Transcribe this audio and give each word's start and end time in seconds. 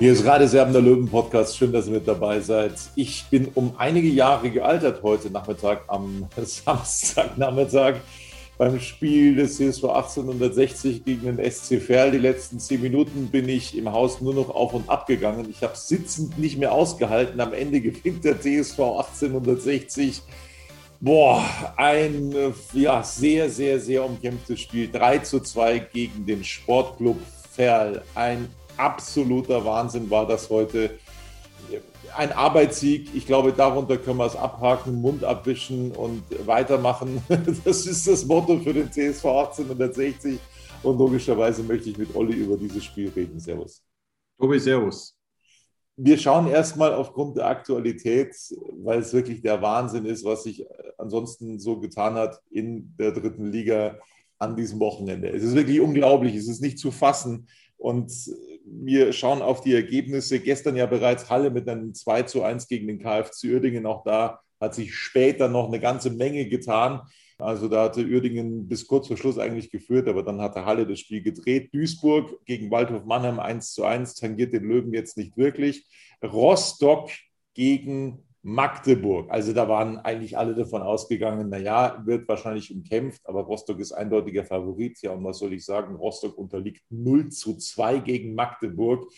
Hier 0.00 0.12
ist 0.12 0.24
Radeserben 0.24 0.72
der 0.72 0.80
Löwen 0.80 1.08
Podcast. 1.08 1.56
Schön, 1.56 1.72
dass 1.72 1.88
ihr 1.88 1.94
mit 1.94 2.06
dabei 2.06 2.38
seid. 2.38 2.74
Ich 2.94 3.24
bin 3.30 3.48
um 3.56 3.74
einige 3.78 4.06
Jahre 4.06 4.48
gealtert 4.48 5.02
heute 5.02 5.28
Nachmittag 5.28 5.82
am 5.88 6.28
Samstagnachmittag 6.36 7.96
beim 8.58 8.78
Spiel 8.78 9.34
des 9.34 9.56
CSV 9.56 9.82
1860 9.86 11.04
gegen 11.04 11.36
den 11.36 11.50
SC 11.50 11.82
Verl. 11.82 12.12
Die 12.12 12.18
letzten 12.18 12.60
zehn 12.60 12.80
Minuten 12.80 13.26
bin 13.26 13.48
ich 13.48 13.76
im 13.76 13.90
Haus 13.90 14.20
nur 14.20 14.34
noch 14.34 14.50
auf 14.50 14.72
und 14.72 14.88
ab 14.88 15.08
gegangen. 15.08 15.48
Ich 15.50 15.64
habe 15.64 15.76
sitzend 15.76 16.38
nicht 16.38 16.58
mehr 16.58 16.70
ausgehalten. 16.70 17.40
Am 17.40 17.52
Ende 17.52 17.80
gewinnt 17.80 18.24
der 18.24 18.40
CSV 18.40 18.78
1860. 18.78 20.22
Boah, 21.00 21.44
ein 21.76 22.32
ja, 22.72 23.02
sehr, 23.02 23.50
sehr, 23.50 23.80
sehr 23.80 24.04
umkämpftes 24.04 24.60
Spiel. 24.60 24.88
3 24.92 25.18
zu 25.18 25.40
2 25.40 25.80
gegen 25.92 26.24
den 26.24 26.44
Sportclub 26.44 27.16
Verl. 27.50 28.02
Ein 28.14 28.48
absoluter 28.78 29.64
Wahnsinn 29.64 30.10
war 30.10 30.26
das 30.26 30.48
heute. 30.50 30.98
Ein 32.16 32.32
Arbeitssieg, 32.32 33.14
ich 33.14 33.26
glaube, 33.26 33.52
darunter 33.52 33.98
können 33.98 34.18
wir 34.18 34.26
es 34.26 34.34
abhaken, 34.34 35.00
Mund 35.00 35.24
abwischen 35.24 35.92
und 35.92 36.22
weitermachen. 36.46 37.22
Das 37.64 37.86
ist 37.86 38.06
das 38.06 38.24
Motto 38.24 38.58
für 38.60 38.72
den 38.72 38.90
CSV 38.90 39.24
1860. 39.24 40.38
Und 40.82 40.98
logischerweise 40.98 41.62
möchte 41.62 41.90
ich 41.90 41.98
mit 41.98 42.14
Olli 42.14 42.34
über 42.34 42.56
dieses 42.56 42.84
Spiel 42.84 43.10
reden. 43.14 43.38
Servus. 43.38 43.82
Tobi, 44.38 44.58
Servus. 44.58 45.14
Wir 45.96 46.16
schauen 46.16 46.46
erstmal 46.46 46.94
aufgrund 46.94 47.36
der 47.36 47.46
Aktualität, 47.46 48.34
weil 48.84 49.00
es 49.00 49.12
wirklich 49.12 49.42
der 49.42 49.60
Wahnsinn 49.60 50.04
ist, 50.06 50.24
was 50.24 50.44
sich 50.44 50.64
ansonsten 50.96 51.58
so 51.58 51.80
getan 51.80 52.14
hat 52.14 52.40
in 52.50 52.94
der 52.96 53.12
dritten 53.12 53.46
Liga 53.46 53.98
an 54.38 54.54
diesem 54.54 54.78
Wochenende. 54.78 55.28
Es 55.28 55.42
ist 55.42 55.56
wirklich 55.56 55.80
unglaublich, 55.80 56.36
es 56.36 56.48
ist 56.48 56.62
nicht 56.62 56.78
zu 56.78 56.92
fassen. 56.92 57.48
Und 57.76 58.12
wir 58.70 59.12
schauen 59.12 59.42
auf 59.42 59.60
die 59.60 59.74
Ergebnisse. 59.74 60.40
Gestern 60.40 60.76
ja 60.76 60.86
bereits 60.86 61.30
Halle 61.30 61.50
mit 61.50 61.68
einem 61.68 61.94
2 61.94 62.22
zu 62.22 62.42
1 62.42 62.68
gegen 62.68 62.86
den 62.88 62.98
KFC 62.98 63.44
Uerdingen. 63.44 63.86
Auch 63.86 64.04
da 64.04 64.40
hat 64.60 64.74
sich 64.74 64.94
später 64.94 65.48
noch 65.48 65.68
eine 65.68 65.80
ganze 65.80 66.10
Menge 66.10 66.46
getan. 66.48 67.02
Also 67.38 67.68
da 67.68 67.84
hatte 67.84 68.04
Uerdingen 68.04 68.66
bis 68.66 68.86
kurz 68.86 69.06
vor 69.06 69.16
Schluss 69.16 69.38
eigentlich 69.38 69.70
geführt, 69.70 70.08
aber 70.08 70.24
dann 70.24 70.40
hatte 70.40 70.64
Halle 70.64 70.86
das 70.86 70.98
Spiel 70.98 71.22
gedreht. 71.22 71.72
Duisburg 71.72 72.44
gegen 72.44 72.70
Waldhof 72.70 73.04
Mannheim 73.04 73.38
1 73.38 73.72
zu 73.72 73.84
1, 73.84 74.14
tangiert 74.16 74.52
den 74.52 74.64
Löwen 74.64 74.92
jetzt 74.92 75.16
nicht 75.16 75.36
wirklich. 75.36 75.86
Rostock 76.22 77.10
gegen 77.54 78.24
Magdeburg. 78.48 79.30
Also 79.30 79.52
da 79.52 79.68
waren 79.68 79.98
eigentlich 79.98 80.38
alle 80.38 80.54
davon 80.54 80.80
ausgegangen, 80.80 81.50
naja, 81.50 82.02
wird 82.06 82.26
wahrscheinlich 82.28 82.74
umkämpft, 82.74 83.20
aber 83.26 83.42
Rostock 83.42 83.78
ist 83.78 83.92
eindeutiger 83.92 84.44
Favorit. 84.44 85.00
Ja, 85.02 85.12
und 85.12 85.22
was 85.22 85.38
soll 85.38 85.52
ich 85.52 85.64
sagen? 85.64 85.96
Rostock 85.96 86.36
unterliegt 86.38 86.82
0 86.88 87.28
zu 87.28 87.58
2 87.58 87.98
gegen 87.98 88.34
Magdeburg. 88.34 89.12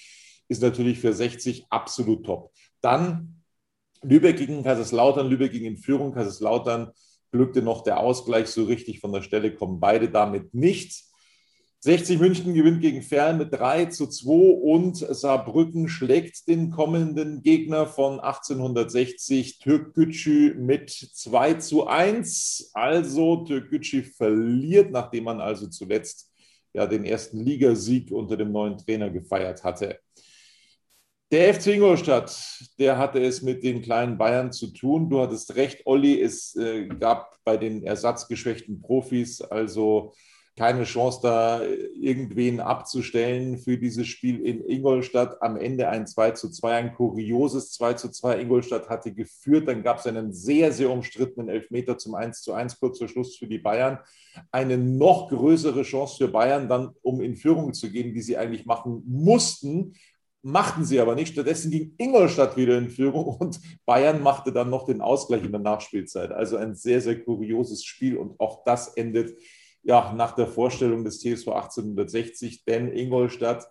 Ist 0.48 0.62
natürlich 0.62 0.98
für 0.98 1.12
60 1.12 1.66
absolut 1.70 2.26
top. 2.26 2.50
Dann 2.80 3.42
Lübeck 4.02 4.38
gegen 4.38 4.64
Kaiserslautern, 4.64 5.28
Lübeck 5.28 5.52
gegen 5.52 5.66
in 5.66 5.76
Führung, 5.76 6.12
Kaiserslautern 6.12 6.90
glückte 7.30 7.62
noch 7.62 7.82
der 7.82 8.00
Ausgleich 8.00 8.48
so 8.48 8.64
richtig 8.64 8.98
von 8.98 9.12
der 9.12 9.22
Stelle, 9.22 9.54
kommen 9.54 9.78
beide 9.78 10.10
damit 10.10 10.52
nicht. 10.54 11.04
60 11.82 12.18
München 12.18 12.52
gewinnt 12.52 12.82
gegen 12.82 13.00
Ferl 13.00 13.38
mit 13.38 13.54
3 13.54 13.86
zu 13.86 14.06
2 14.06 14.32
und 14.32 14.98
Saarbrücken 14.98 15.88
schlägt 15.88 16.46
den 16.46 16.70
kommenden 16.70 17.42
Gegner 17.42 17.86
von 17.86 18.20
1860 18.20 19.60
Türkgücü 19.60 20.56
mit 20.58 20.90
2 20.90 21.54
zu 21.54 21.86
1. 21.86 22.72
Also 22.74 23.44
Türkgücü 23.44 24.02
verliert, 24.02 24.90
nachdem 24.90 25.24
man 25.24 25.40
also 25.40 25.68
zuletzt 25.68 26.30
ja 26.74 26.86
den 26.86 27.06
ersten 27.06 27.40
Ligasieg 27.40 28.12
unter 28.12 28.36
dem 28.36 28.52
neuen 28.52 28.76
Trainer 28.76 29.08
gefeiert 29.08 29.64
hatte. 29.64 30.00
Der 31.32 31.54
FC 31.54 31.68
Ingolstadt, 31.68 32.36
der 32.78 32.98
hatte 32.98 33.20
es 33.20 33.40
mit 33.40 33.64
den 33.64 33.80
kleinen 33.80 34.18
Bayern 34.18 34.52
zu 34.52 34.66
tun. 34.66 35.08
Du 35.08 35.20
hattest 35.20 35.54
recht, 35.54 35.86
Olli. 35.86 36.20
Es 36.20 36.54
äh, 36.56 36.88
gab 36.88 37.38
bei 37.42 37.56
den 37.56 37.84
ersatzgeschwächten 37.84 38.82
Profis 38.82 39.40
also 39.40 40.12
keine 40.60 40.84
Chance, 40.84 41.20
da 41.22 41.62
irgendwen 41.62 42.60
abzustellen 42.60 43.56
für 43.56 43.78
dieses 43.78 44.06
Spiel 44.08 44.44
in 44.44 44.62
Ingolstadt. 44.62 45.40
Am 45.40 45.56
Ende 45.56 45.88
ein 45.88 46.06
2 46.06 46.32
zu 46.32 46.50
2, 46.50 46.74
ein 46.74 46.94
kurioses 46.94 47.72
2 47.72 47.94
zu 47.94 48.10
2. 48.10 48.42
Ingolstadt 48.42 48.90
hatte 48.90 49.14
geführt. 49.14 49.68
Dann 49.68 49.82
gab 49.82 50.00
es 50.00 50.06
einen 50.06 50.34
sehr, 50.34 50.70
sehr 50.70 50.90
umstrittenen 50.90 51.48
Elfmeter 51.48 51.96
zum 51.96 52.14
1 52.14 52.42
zu 52.42 52.52
1 52.52 52.78
kurz 52.78 52.98
vor 52.98 53.08
Schluss 53.08 53.38
für 53.38 53.46
die 53.46 53.56
Bayern. 53.56 54.00
Eine 54.52 54.76
noch 54.76 55.30
größere 55.30 55.80
Chance 55.80 56.18
für 56.18 56.28
Bayern, 56.28 56.68
dann 56.68 56.90
um 57.00 57.22
in 57.22 57.36
Führung 57.36 57.72
zu 57.72 57.90
gehen, 57.90 58.12
die 58.12 58.20
sie 58.20 58.36
eigentlich 58.36 58.66
machen 58.66 59.02
mussten 59.06 59.94
machten 60.42 60.86
sie 60.86 61.00
aber 61.00 61.14
nicht. 61.14 61.34
Stattdessen 61.34 61.70
ging 61.70 61.94
Ingolstadt 61.98 62.56
wieder 62.56 62.78
in 62.78 62.88
Führung 62.88 63.26
und 63.26 63.60
Bayern 63.84 64.22
machte 64.22 64.52
dann 64.52 64.70
noch 64.70 64.86
den 64.86 65.02
Ausgleich 65.02 65.44
in 65.44 65.52
der 65.52 65.60
Nachspielzeit. 65.60 66.32
Also 66.32 66.56
ein 66.56 66.74
sehr, 66.74 67.02
sehr 67.02 67.22
kurioses 67.22 67.84
Spiel 67.84 68.16
und 68.16 68.40
auch 68.40 68.64
das 68.64 68.88
endet 68.88 69.36
ja 69.82 70.12
nach 70.12 70.32
der 70.32 70.46
Vorstellung 70.46 71.04
des 71.04 71.20
TSV 71.20 71.48
1860, 71.48 72.64
denn 72.64 72.92
Ingolstadt 72.92 73.66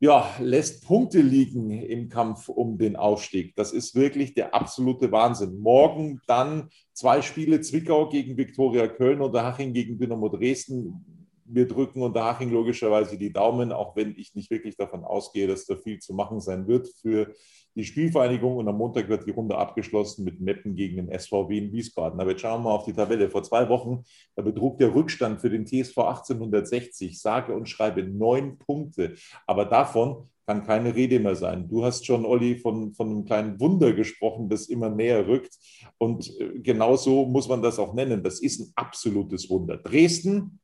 ja, 0.00 0.28
lässt 0.38 0.84
Punkte 0.84 1.22
liegen 1.22 1.70
im 1.70 2.08
Kampf 2.10 2.50
um 2.50 2.76
den 2.76 2.94
Aufstieg. 2.94 3.54
Das 3.56 3.72
ist 3.72 3.94
wirklich 3.94 4.34
der 4.34 4.54
absolute 4.54 5.10
Wahnsinn. 5.12 5.58
Morgen 5.60 6.20
dann 6.26 6.68
zwei 6.92 7.22
Spiele 7.22 7.62
Zwickau 7.62 8.08
gegen 8.08 8.36
Viktoria 8.36 8.86
Köln 8.88 9.22
und 9.22 9.34
Haching 9.34 9.72
gegen 9.72 9.96
Dynamo 9.98 10.28
Dresden 10.28 11.13
wir 11.46 11.68
drücken 11.68 12.02
Unterhaching 12.02 12.50
logischerweise 12.50 13.18
die 13.18 13.32
Daumen, 13.32 13.72
auch 13.72 13.96
wenn 13.96 14.14
ich 14.16 14.34
nicht 14.34 14.50
wirklich 14.50 14.76
davon 14.76 15.04
ausgehe, 15.04 15.46
dass 15.46 15.66
da 15.66 15.76
viel 15.76 15.98
zu 15.98 16.14
machen 16.14 16.40
sein 16.40 16.66
wird 16.66 16.88
für 17.00 17.34
die 17.74 17.84
Spielvereinigung. 17.84 18.56
Und 18.56 18.68
am 18.68 18.78
Montag 18.78 19.08
wird 19.08 19.26
die 19.26 19.32
Runde 19.32 19.56
abgeschlossen 19.56 20.24
mit 20.24 20.40
Meppen 20.40 20.74
gegen 20.74 20.96
den 20.96 21.18
SVW 21.18 21.58
in 21.58 21.72
Wiesbaden. 21.72 22.20
Aber 22.20 22.30
jetzt 22.30 22.40
schauen 22.40 22.62
wir 22.62 22.70
mal 22.70 22.74
auf 22.74 22.84
die 22.84 22.92
Tabelle. 22.92 23.28
Vor 23.30 23.42
zwei 23.42 23.68
Wochen 23.68 24.04
da 24.36 24.42
betrug 24.42 24.78
der 24.78 24.94
Rückstand 24.94 25.40
für 25.40 25.50
den 25.50 25.66
TSV 25.66 25.98
1860, 25.98 27.20
sage 27.20 27.54
und 27.54 27.68
schreibe 27.68 28.02
neun 28.02 28.58
Punkte. 28.58 29.14
Aber 29.46 29.64
davon 29.64 30.28
kann 30.46 30.64
keine 30.64 30.94
Rede 30.94 31.20
mehr 31.20 31.36
sein. 31.36 31.68
Du 31.68 31.84
hast 31.84 32.04
schon, 32.04 32.24
Olli, 32.24 32.58
von, 32.58 32.92
von 32.92 33.08
einem 33.08 33.24
kleinen 33.24 33.60
Wunder 33.60 33.92
gesprochen, 33.92 34.48
das 34.48 34.66
immer 34.66 34.90
näher 34.90 35.26
rückt. 35.26 35.56
Und 35.98 36.38
äh, 36.38 36.58
genauso 36.60 37.24
muss 37.24 37.48
man 37.48 37.62
das 37.62 37.78
auch 37.78 37.94
nennen. 37.94 38.22
Das 38.22 38.40
ist 38.40 38.60
ein 38.60 38.72
absolutes 38.74 39.48
Wunder. 39.48 39.78
Dresden 39.78 40.60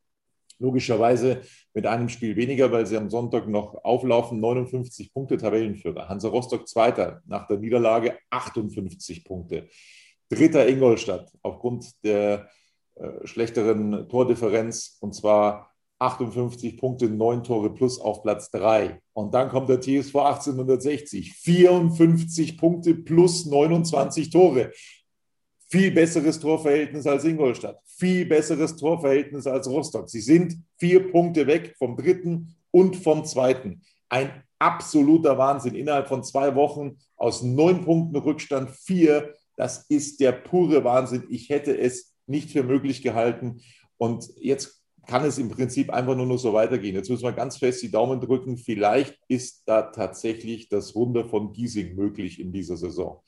Logischerweise 0.61 1.41
mit 1.75 1.87
einem 1.87 2.09
Spiel 2.09 2.37
weniger, 2.37 2.71
weil 2.71 2.87
sie 2.87 2.97
am 2.97 3.11
Sonntag 3.11 3.49
noch 3.49 3.83
auflaufen, 3.83 4.41
59 4.41 5.12
Punkte 5.12 5.39
Tabellenführer. 5.39 6.09
Hansa 6.09 6.29
Rostock 6.29 6.69
Zweiter, 6.69 7.23
nach 7.27 7.47
der 7.47 7.59
Niederlage 7.59 8.19
58 8.31 9.25
Punkte. 9.25 9.69
Dritter 10.29 10.69
Ingolstadt 10.69 11.33
aufgrund 11.43 12.05
der 12.05 12.49
äh, 12.95 13.27
schlechteren 13.27 14.09
Tordifferenz 14.09 14.99
und 15.01 15.15
zwar 15.15 15.71
58 16.01 16.79
Punkte, 16.79 17.09
9 17.09 17.45
Tore 17.45 17.75
plus 17.75 18.01
auf 18.01 18.23
Platz 18.23 18.51
3. 18.51 19.01
Und 19.13 19.35
dann 19.35 19.51
kommt 19.51 19.69
der 19.69 19.81
TSV 19.81 20.17
1860, 20.17 21.35
54 21.35 22.56
Punkte 22.56 22.95
plus 22.95 23.47
29 23.47 24.31
Tore. 24.31 24.73
Viel 25.70 25.93
besseres 25.93 26.40
Torverhältnis 26.40 27.06
als 27.06 27.25
Ingolstadt, 27.25 27.81
viel 27.87 28.26
besseres 28.26 28.75
Torverhältnis 28.75 29.46
als 29.46 29.69
Rostock. 29.70 30.11
Sie 30.11 30.20
sind 30.20 30.56
vier 30.78 31.12
Punkte 31.12 31.46
weg 31.46 31.76
vom 31.78 31.96
dritten 31.96 32.56
und 32.72 32.96
vom 32.96 33.25
zweiten. 33.25 33.82
Ein 34.08 34.43
absoluter 34.58 35.38
Wahnsinn. 35.38 35.76
Innerhalb 35.76 36.08
von 36.08 36.25
zwei 36.25 36.56
Wochen 36.56 36.99
aus 37.17 37.43
neun 37.43 37.84
Punkten 37.84 38.17
Rückstand 38.17 38.70
vier. 38.70 39.34
Das 39.56 39.87
ist 39.88 40.19
der 40.19 40.32
pure 40.32 40.82
Wahnsinn. 40.82 41.25
Ich 41.31 41.50
hätte 41.50 41.78
es 41.78 42.14
nicht 42.26 42.50
für 42.50 42.64
möglich 42.64 43.02
gehalten. 43.02 43.61
Und 43.96 44.28
jetzt 44.40 44.82
kann 45.06 45.25
es 45.25 45.38
im 45.38 45.50
Prinzip 45.50 45.90
einfach 45.90 46.17
nur 46.17 46.26
noch 46.26 46.38
so 46.38 46.52
weitergehen. 46.52 46.96
Jetzt 46.96 47.11
müssen 47.11 47.25
wir 47.25 47.32
ganz 47.32 47.58
fest 47.58 47.82
die 47.82 47.90
Daumen 47.90 48.20
drücken. 48.20 48.56
Vielleicht 48.56 49.19
ist 49.28 49.62
da 49.67 49.82
tatsächlich 49.82 50.69
das 50.69 50.94
Wunder 50.94 51.28
von 51.28 51.52
Giesing 51.52 51.94
möglich 51.94 52.40
in 52.40 52.52
dieser 52.52 52.76
Saison. 52.76 53.22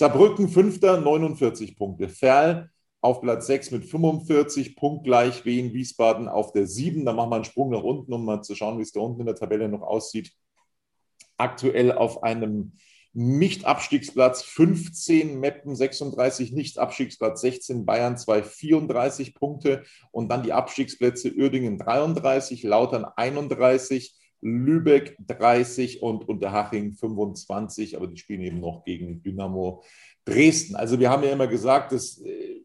Saarbrücken 0.00 0.48
Fünfter, 0.48 0.98
49 0.98 1.76
Punkte. 1.76 2.08
Ferl 2.08 2.70
auf 3.02 3.20
Platz 3.20 3.46
6 3.48 3.70
mit 3.72 3.84
45, 3.84 4.74
punktgleich 4.74 5.44
Wien 5.44 5.74
Wiesbaden 5.74 6.26
auf 6.26 6.52
der 6.52 6.66
7. 6.66 7.04
Da 7.04 7.12
machen 7.12 7.28
wir 7.28 7.34
einen 7.34 7.44
Sprung 7.44 7.68
nach 7.68 7.82
unten, 7.82 8.10
um 8.10 8.24
mal 8.24 8.40
zu 8.40 8.54
schauen, 8.54 8.78
wie 8.78 8.82
es 8.82 8.92
da 8.92 9.00
unten 9.00 9.20
in 9.20 9.26
der 9.26 9.34
Tabelle 9.34 9.68
noch 9.68 9.82
aussieht. 9.82 10.32
Aktuell 11.36 11.92
auf 11.92 12.22
einem 12.22 12.72
Nicht-Abstiegsplatz 13.12 14.42
15, 14.42 15.38
Meppen 15.38 15.76
36, 15.76 16.52
Nicht-Abstiegsplatz 16.52 17.42
16, 17.42 17.84
Bayern 17.84 18.16
2, 18.16 18.42
34 18.42 19.34
Punkte 19.34 19.82
und 20.12 20.30
dann 20.30 20.42
die 20.42 20.54
Abstiegsplätze 20.54 21.30
Uerdingen 21.30 21.76
33, 21.76 22.62
Lautern 22.62 23.04
31, 23.04 24.18
Lübeck 24.40 25.16
30 25.26 26.02
und 26.02 26.28
Unterhaching 26.28 26.92
25, 26.92 27.96
aber 27.96 28.06
die 28.06 28.16
spielen 28.16 28.42
eben 28.42 28.60
noch 28.60 28.84
gegen 28.84 29.22
Dynamo 29.22 29.82
Dresden. 30.24 30.76
Also 30.76 30.98
wir 30.98 31.10
haben 31.10 31.22
ja 31.24 31.30
immer 31.30 31.46
gesagt, 31.46 31.92
das 31.92 32.18
äh, 32.18 32.62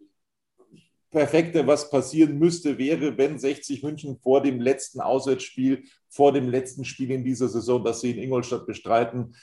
Perfekte, 1.11 1.65
was 1.65 1.89
passieren 1.89 2.37
müsste, 2.37 2.77
wäre, 2.77 3.17
wenn 3.17 3.39
60 3.39 3.83
München 3.83 4.17
vor 4.17 4.41
dem 4.41 4.59
letzten 4.59 4.99
Auswärtsspiel, 4.99 5.83
vor 6.09 6.33
dem 6.33 6.49
letzten 6.49 6.83
Spiel 6.83 7.11
in 7.11 7.23
dieser 7.23 7.47
Saison, 7.47 7.83
das 7.83 8.01
sie 8.01 8.11
in 8.11 8.17
Ingolstadt 8.17 8.67
bestreiten, 8.67 9.33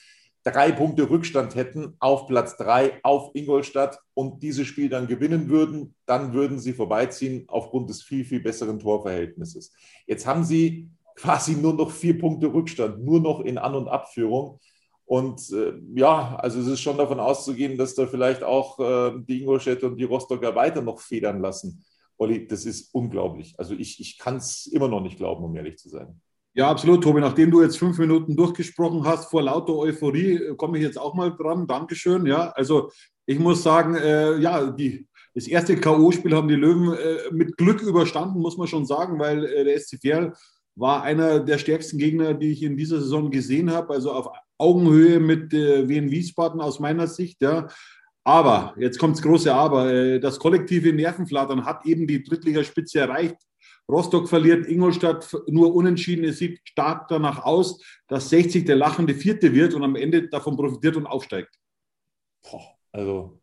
drei 0.44 0.72
Punkte 0.72 1.08
Rückstand 1.08 1.54
hätten 1.54 1.94
auf 1.98 2.26
Platz 2.26 2.56
drei 2.56 3.00
auf 3.02 3.30
Ingolstadt 3.34 3.98
und 4.14 4.42
dieses 4.42 4.66
Spiel 4.66 4.88
dann 4.88 5.06
gewinnen 5.06 5.48
würden, 5.48 5.94
dann 6.04 6.34
würden 6.34 6.58
sie 6.58 6.72
vorbeiziehen 6.72 7.44
aufgrund 7.48 7.88
des 7.88 8.02
viel, 8.02 8.24
viel 8.24 8.40
besseren 8.40 8.78
Torverhältnisses. 8.78 9.72
Jetzt 10.06 10.26
haben 10.26 10.44
sie 10.44 10.90
quasi 11.16 11.54
nur 11.54 11.74
noch 11.74 11.90
vier 11.90 12.18
Punkte 12.18 12.52
Rückstand, 12.52 13.04
nur 13.04 13.20
noch 13.20 13.40
in 13.40 13.58
An- 13.58 13.74
und 13.74 13.88
Abführung. 13.88 14.60
Und 15.04 15.50
äh, 15.52 15.74
ja, 15.94 16.36
also 16.36 16.60
es 16.60 16.66
ist 16.66 16.80
schon 16.80 16.96
davon 16.96 17.20
auszugehen, 17.20 17.76
dass 17.76 17.94
da 17.94 18.06
vielleicht 18.06 18.42
auch 18.42 18.78
äh, 18.78 19.12
die 19.28 19.42
Ingolstädter 19.42 19.88
und 19.88 19.96
die 19.96 20.04
Rostocker 20.04 20.54
weiter 20.54 20.80
noch 20.80 21.00
federn 21.00 21.40
lassen. 21.40 21.84
Olli, 22.16 22.46
das 22.46 22.64
ist 22.64 22.94
unglaublich. 22.94 23.54
Also 23.58 23.74
ich, 23.74 24.00
ich 24.00 24.16
kann 24.16 24.36
es 24.36 24.66
immer 24.66 24.88
noch 24.88 25.00
nicht 25.00 25.18
glauben, 25.18 25.44
um 25.44 25.54
ehrlich 25.56 25.76
zu 25.76 25.88
sein. 25.88 26.20
Ja, 26.54 26.70
absolut, 26.70 27.02
Tobi. 27.02 27.20
Nachdem 27.20 27.50
du 27.50 27.62
jetzt 27.62 27.78
fünf 27.78 27.98
Minuten 27.98 28.36
durchgesprochen 28.36 29.04
hast, 29.04 29.30
vor 29.30 29.42
lauter 29.42 29.74
Euphorie, 29.74 30.34
äh, 30.34 30.54
komme 30.54 30.78
ich 30.78 30.84
jetzt 30.84 30.98
auch 30.98 31.14
mal 31.14 31.34
dran. 31.34 31.66
Dankeschön. 31.66 32.26
Ja, 32.26 32.50
also 32.50 32.90
ich 33.26 33.38
muss 33.38 33.62
sagen, 33.62 33.94
äh, 33.94 34.38
ja, 34.38 34.70
die, 34.70 35.08
das 35.34 35.46
erste 35.46 35.76
K.O.-Spiel 35.76 36.34
haben 36.34 36.48
die 36.48 36.54
Löwen 36.54 36.92
äh, 36.92 37.32
mit 37.32 37.56
Glück 37.56 37.82
überstanden, 37.82 38.40
muss 38.40 38.58
man 38.58 38.66
schon 38.66 38.84
sagen, 38.84 39.18
weil 39.18 39.44
äh, 39.44 39.64
der 39.64 39.80
SC 39.80 39.98
Verl 40.00 40.34
war 40.74 41.02
einer 41.02 41.40
der 41.40 41.58
stärksten 41.58 41.98
Gegner, 41.98 42.34
die 42.34 42.52
ich 42.52 42.62
in 42.62 42.76
dieser 42.76 43.00
Saison 43.00 43.30
gesehen 43.30 43.70
habe. 43.70 43.94
Also 43.94 44.12
auf 44.12 44.28
Augenhöhe 44.58 45.20
mit 45.20 45.52
äh, 45.52 45.88
Wien 45.88 46.10
Wiesbaden 46.10 46.60
aus 46.60 46.80
meiner 46.80 47.06
Sicht. 47.06 47.42
Ja. 47.42 47.68
Aber, 48.24 48.74
jetzt 48.78 48.98
kommt 48.98 49.16
das 49.16 49.22
große 49.22 49.52
Aber, 49.52 49.92
äh, 49.92 50.20
das 50.20 50.38
kollektive 50.38 50.92
Nervenflattern 50.92 51.64
hat 51.64 51.84
eben 51.86 52.06
die 52.06 52.22
Drittligaspitze 52.22 53.00
erreicht. 53.00 53.36
Rostock 53.90 54.28
verliert, 54.28 54.66
Ingolstadt 54.66 55.36
nur 55.48 55.74
unentschieden. 55.74 56.24
Es 56.24 56.38
sieht 56.38 56.60
stark 56.64 57.08
danach 57.08 57.44
aus, 57.44 57.82
dass 58.06 58.30
60 58.30 58.64
der 58.64 58.76
lachende 58.76 59.14
Vierte 59.14 59.52
wird 59.52 59.74
und 59.74 59.82
am 59.82 59.96
Ende 59.96 60.28
davon 60.28 60.56
profitiert 60.56 60.96
und 60.96 61.06
aufsteigt. 61.06 61.54
Boah, 62.42 62.78
also 62.92 63.40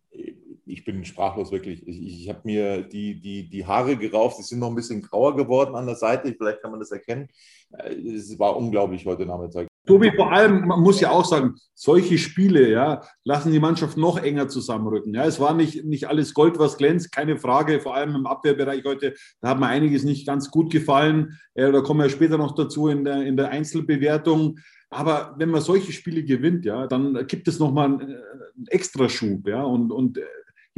ich 0.70 0.86
bin 0.86 1.04
sprachlos 1.04 1.52
wirklich. 1.52 1.86
Ich, 1.88 2.22
ich 2.22 2.30
habe 2.30 2.42
mir 2.44 2.84
die, 2.84 3.20
die, 3.20 3.50
die 3.50 3.66
Haare 3.66 3.98
gerauft, 3.98 4.38
die 4.40 4.44
sind 4.44 4.60
noch 4.60 4.70
ein 4.70 4.76
bisschen 4.76 5.02
grauer 5.02 5.36
geworden 5.36 5.76
an 5.76 5.86
der 5.86 5.96
Seite, 5.96 6.34
vielleicht 6.38 6.62
kann 6.62 6.72
man 6.72 6.80
das 6.80 6.92
erkennen. 6.92 7.28
Äh, 7.72 7.96
es 7.96 8.38
war 8.40 8.56
unglaublich 8.56 9.06
heute 9.06 9.26
Nachmittag. 9.26 9.68
Tobi, 9.86 10.12
vor 10.16 10.32
allem, 10.32 10.68
man 10.68 10.82
muss 10.82 11.02
ja 11.02 11.10
auch 11.10 11.26
sagen, 11.26 11.56
solche 11.74 12.20
Spiele 12.20 12.70
ja, 12.70 13.02
lassen 13.24 13.52
die 13.52 13.60
Mannschaft 13.60 13.98
noch 13.98 14.22
enger 14.22 14.48
zusammenrücken. 14.48 15.16
Ja, 15.16 15.26
es 15.26 15.40
war 15.40 15.56
nicht, 15.56 15.84
nicht 15.86 16.08
alles 16.08 16.34
Gold, 16.34 16.60
was 16.60 16.78
glänzt, 16.78 17.12
keine 17.12 17.38
Frage, 17.38 17.80
vor 17.80 17.96
allem 17.96 18.14
im 18.14 18.28
Abwehrbereich 18.28 18.84
heute, 18.86 19.16
da 19.42 19.50
hat 19.50 19.60
mir 19.60 19.68
einiges 19.68 20.04
nicht 20.04 20.28
ganz 20.28 20.52
gut 20.52 20.72
gefallen. 20.72 21.40
Äh, 21.56 21.72
da 21.72 21.82
kommen 21.82 22.02
wir 22.02 22.10
später 22.10 22.38
noch 22.38 22.54
dazu 22.54 22.88
in 22.88 23.04
der, 23.04 23.24
in 23.26 23.36
der 23.36 23.50
Einzelbewertung. 23.50 24.60
Aber 24.92 25.36
wenn 25.38 25.50
man 25.50 25.62
solche 25.62 25.92
Spiele 25.92 26.24
gewinnt, 26.24 26.66
ja, 26.66 26.88
dann 26.88 27.28
gibt 27.28 27.48
es 27.48 27.60
nochmal 27.60 27.86
einen, 27.86 28.02
einen 28.02 28.68
Extraschub. 28.68 29.48
Ja, 29.48 29.64
und, 29.64 29.92
und 29.92 30.18
äh, 30.18 30.22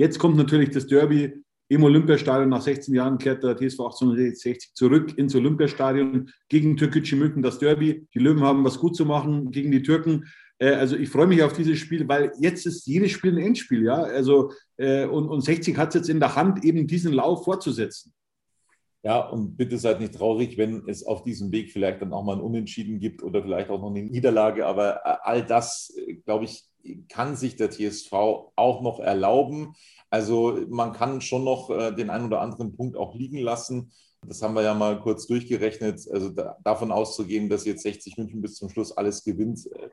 Jetzt 0.02 0.18
kommt 0.18 0.36
natürlich 0.36 0.72
das 0.72 0.88
Derby 0.88 1.32
im 1.70 1.84
Olympiastadion. 1.84 2.50
Nach 2.50 2.64
16 2.64 2.96
Jahren 2.96 3.20
kehrt 3.20 3.44
der 3.44 3.56
TSV 3.56 3.82
1860 3.82 4.74
zurück 4.74 5.16
ins 5.16 5.36
Olympiastadion 5.36 6.32
gegen 6.50 6.76
Türkgücü 6.76 7.16
München. 7.18 7.44
Das 7.44 7.60
Derby. 7.60 8.08
Die 8.12 8.18
Löwen 8.18 8.42
haben 8.42 8.66
was 8.66 8.80
gut 8.80 8.96
zu 8.96 9.06
machen 9.06 9.52
gegen 9.52 9.70
die 9.72 9.84
Türken. 9.84 10.26
Äh, 10.58 10.72
also 10.72 10.96
ich 10.96 11.08
freue 11.08 11.28
mich 11.28 11.44
auf 11.44 11.54
dieses 11.54 11.78
Spiel, 11.78 12.08
weil 12.08 12.32
jetzt 12.40 12.66
ist 12.66 12.88
jedes 12.88 13.12
Spiel 13.12 13.38
ein 13.38 13.46
Endspiel, 13.46 13.84
ja. 13.84 14.02
Also 14.02 14.52
äh, 14.78 15.06
und, 15.06 15.30
und 15.30 15.42
60 15.42 15.78
hat 15.78 15.90
es 15.90 15.94
jetzt 15.94 16.10
in 16.10 16.20
der 16.20 16.36
Hand, 16.36 16.66
eben 16.66 16.88
diesen 16.88 17.14
Lauf 17.14 17.44
fortzusetzen. 17.44 18.12
Ja, 19.04 19.20
und 19.20 19.56
bitte 19.56 19.78
seid 19.78 20.00
nicht 20.00 20.16
traurig, 20.16 20.58
wenn 20.58 20.88
es 20.88 21.06
auf 21.06 21.22
diesem 21.22 21.52
Weg 21.52 21.72
vielleicht 21.72 22.02
dann 22.02 22.12
auch 22.12 22.24
mal 22.24 22.38
ein 22.38 22.42
Unentschieden 22.42 23.00
gibt 23.00 23.22
oder 23.22 23.44
vielleicht 23.44 23.70
auch 23.70 23.80
noch 23.80 23.92
eine 23.92 24.02
Niederlage. 24.02 24.66
Aber 24.66 24.96
äh, 25.06 25.18
all 25.22 25.46
das, 25.46 25.94
glaube 26.26 26.46
ich, 26.46 26.71
kann 27.10 27.36
sich 27.36 27.56
der 27.56 27.70
TSV 27.70 28.14
auch 28.14 28.82
noch 28.82 29.00
erlauben. 29.00 29.74
Also 30.10 30.60
man 30.70 30.94
kann 30.94 31.22
schon 31.22 31.44
noch 31.44 31.70
äh, 31.70 31.92
den 31.96 32.10
einen 32.10 32.26
oder 32.26 32.42
anderen 32.42 32.76
Punkt 32.76 32.98
auch 32.98 33.16
liegen 33.16 33.38
lassen. 33.38 33.92
Das 34.28 34.42
haben 34.42 34.54
wir 34.54 34.62
ja 34.62 34.74
mal 34.74 35.00
kurz 35.00 35.26
durchgerechnet. 35.26 36.08
Also 36.12 36.30
da, 36.30 36.58
davon 36.64 36.92
auszugehen, 36.92 37.50
dass 37.50 37.66
jetzt 37.66 37.84
60 37.84 38.18
München 38.18 38.42
bis 38.42 38.56
zum 38.56 38.70
Schluss 38.70 38.92
alles 38.92 39.24
gewinnt, 39.24 39.68
äh, 39.72 39.90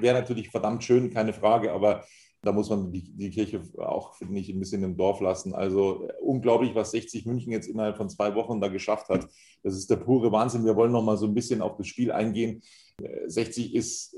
wäre 0.00 0.18
natürlich 0.18 0.50
verdammt 0.50 0.84
schön, 0.84 1.10
keine 1.10 1.32
Frage. 1.32 1.72
Aber 1.72 2.04
da 2.42 2.52
muss 2.52 2.70
man 2.70 2.92
die, 2.92 3.10
die 3.16 3.30
Kirche 3.30 3.60
auch, 3.78 4.14
finde 4.14 4.38
ich, 4.38 4.48
ein 4.48 4.60
bisschen 4.60 4.84
im 4.84 4.96
Dorf 4.96 5.20
lassen. 5.20 5.54
Also 5.54 6.06
äh, 6.06 6.12
unglaublich, 6.22 6.74
was 6.74 6.92
60 6.92 7.26
München 7.26 7.52
jetzt 7.52 7.66
innerhalb 7.66 7.96
von 7.96 8.08
zwei 8.08 8.34
Wochen 8.34 8.60
da 8.60 8.68
geschafft 8.68 9.08
hat. 9.08 9.28
Das 9.62 9.74
ist 9.74 9.90
der 9.90 9.96
pure 9.96 10.30
Wahnsinn. 10.30 10.64
Wir 10.64 10.76
wollen 10.76 10.92
noch 10.92 11.02
mal 11.02 11.16
so 11.16 11.26
ein 11.26 11.34
bisschen 11.34 11.62
auf 11.62 11.76
das 11.76 11.88
Spiel 11.88 12.12
eingehen. 12.12 12.62
60 13.26 13.74
ist 13.74 14.16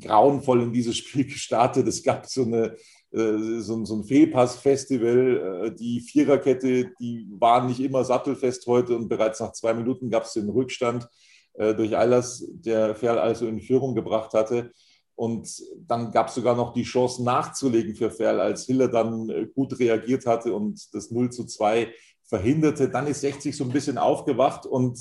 grauenvoll 0.00 0.62
in 0.62 0.72
dieses 0.72 0.96
Spiel 0.96 1.24
gestartet. 1.24 1.86
Es 1.86 2.02
gab 2.02 2.26
so, 2.26 2.44
eine, 2.44 2.76
äh, 3.10 3.60
so, 3.60 3.84
so 3.84 3.96
ein 3.96 4.04
Fehlpass-Festival. 4.04 5.66
Äh, 5.66 5.74
die 5.74 6.00
Viererkette, 6.00 6.90
die 7.00 7.26
war 7.30 7.66
nicht 7.66 7.80
immer 7.80 8.04
sattelfest 8.04 8.66
heute 8.66 8.96
und 8.96 9.08
bereits 9.08 9.40
nach 9.40 9.52
zwei 9.52 9.74
Minuten 9.74 10.10
gab 10.10 10.24
es 10.24 10.34
den 10.34 10.48
Rückstand 10.48 11.08
äh, 11.54 11.74
durch 11.74 11.96
Eilers, 11.96 12.44
der 12.50 12.94
Ferl 12.94 13.18
also 13.18 13.46
in 13.46 13.60
Führung 13.60 13.94
gebracht 13.94 14.34
hatte. 14.34 14.72
Und 15.14 15.48
dann 15.88 16.12
gab 16.12 16.28
es 16.28 16.36
sogar 16.36 16.54
noch 16.54 16.72
die 16.72 16.84
Chance 16.84 17.24
nachzulegen 17.24 17.96
für 17.96 18.10
Ferl, 18.10 18.38
als 18.38 18.66
Hiller 18.66 18.86
dann 18.86 19.50
gut 19.52 19.76
reagiert 19.80 20.26
hatte 20.26 20.54
und 20.54 20.94
das 20.94 21.10
0 21.10 21.30
zu 21.30 21.44
2 21.44 21.92
verhinderte. 22.28 22.88
Dann 22.88 23.08
ist 23.08 23.22
60 23.22 23.56
so 23.56 23.64
ein 23.64 23.70
bisschen 23.70 23.98
aufgewacht 23.98 24.66
und 24.66 24.96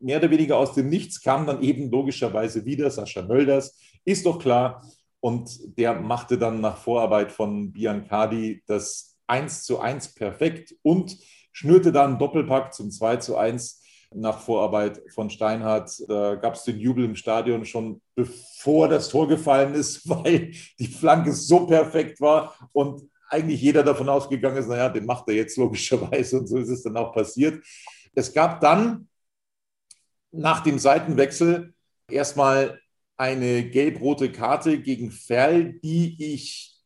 mehr 0.00 0.18
oder 0.18 0.30
weniger 0.30 0.56
aus 0.56 0.74
dem 0.74 0.88
Nichts 0.88 1.20
kam 1.20 1.46
dann 1.46 1.62
eben 1.62 1.90
logischerweise 1.90 2.64
wieder 2.64 2.90
Sascha 2.90 3.22
Mölders, 3.22 3.78
ist 4.04 4.26
doch 4.26 4.38
klar. 4.38 4.84
Und 5.20 5.78
der 5.78 6.00
machte 6.00 6.38
dann 6.38 6.60
nach 6.60 6.78
Vorarbeit 6.78 7.30
von 7.30 7.72
Biancardi 7.72 8.62
das 8.66 9.18
1 9.26 9.64
zu 9.64 9.78
1 9.78 10.14
perfekt 10.14 10.74
und 10.82 11.18
schnürte 11.52 11.92
dann 11.92 12.18
Doppelpack 12.18 12.72
zum 12.72 12.90
2 12.90 13.16
zu 13.16 13.36
1 13.36 13.82
nach 14.14 14.40
Vorarbeit 14.40 15.02
von 15.12 15.30
Steinhardt. 15.30 16.02
Da 16.08 16.34
gab 16.36 16.54
es 16.54 16.64
den 16.64 16.78
Jubel 16.78 17.04
im 17.04 17.16
Stadion 17.16 17.64
schon 17.64 18.00
bevor 18.14 18.88
das 18.88 19.08
Tor 19.08 19.28
gefallen 19.28 19.74
ist, 19.74 20.08
weil 20.08 20.52
die 20.78 20.86
Flanke 20.86 21.32
so 21.32 21.66
perfekt 21.66 22.20
war 22.20 22.54
und 22.72 23.02
eigentlich 23.28 23.62
jeder 23.62 23.84
davon 23.84 24.08
ausgegangen 24.08 24.56
ist, 24.56 24.66
naja, 24.66 24.88
den 24.88 25.06
macht 25.06 25.28
er 25.28 25.34
jetzt 25.34 25.56
logischerweise 25.56 26.40
und 26.40 26.48
so 26.48 26.58
ist 26.58 26.68
es 26.68 26.82
dann 26.82 26.96
auch 26.96 27.12
passiert. 27.12 27.64
Es 28.14 28.32
gab 28.32 28.60
dann 28.60 29.08
nach 30.32 30.60
dem 30.60 30.78
Seitenwechsel 30.78 31.74
erstmal 32.08 32.80
eine 33.20 33.68
gelb-rote 33.68 34.32
Karte 34.32 34.80
gegen 34.80 35.10
Ferl, 35.10 35.74
die 35.84 36.16
ich 36.32 36.80